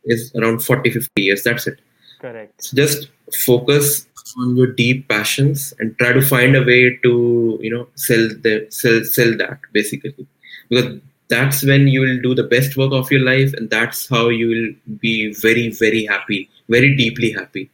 [0.06, 1.44] is around 40, 50 years.
[1.44, 1.80] That's it.
[2.20, 2.64] Correct.
[2.64, 3.10] So just
[3.46, 8.28] focus on your deep passions and try to find a way to you know sell
[8.46, 10.28] the sell sell that basically
[10.70, 14.30] because that's when you will do the best work of your life and that's how
[14.30, 17.70] you will be very very happy very deeply happy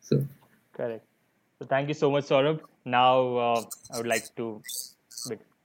[0.00, 0.24] so
[0.80, 1.04] Correct.
[1.58, 2.60] So thank you so much, Saurabh.
[2.86, 3.62] Now uh,
[3.92, 4.62] I would like to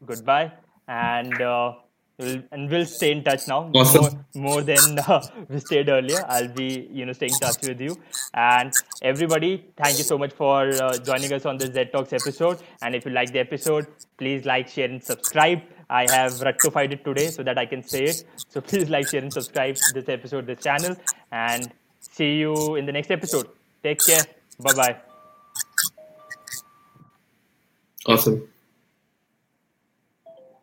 [0.05, 0.51] goodbye
[0.89, 1.73] and uh,
[2.17, 4.23] and we'll stay in touch now Awesome.
[4.33, 6.23] more, more than uh, we stayed earlier.
[6.27, 7.97] I'll be you know staying in touch with you
[8.33, 9.65] and everybody.
[9.75, 12.59] Thank you so much for uh, joining us on this Z Talks episode.
[12.81, 13.87] And if you like the episode,
[14.17, 15.61] please like, share, and subscribe.
[15.89, 18.23] I have rectified it today so that I can say it.
[18.47, 20.95] So please like, share, and subscribe this episode, this channel,
[21.31, 23.49] and see you in the next episode.
[23.83, 24.23] Take care.
[24.59, 24.95] Bye bye.
[28.07, 28.47] awesome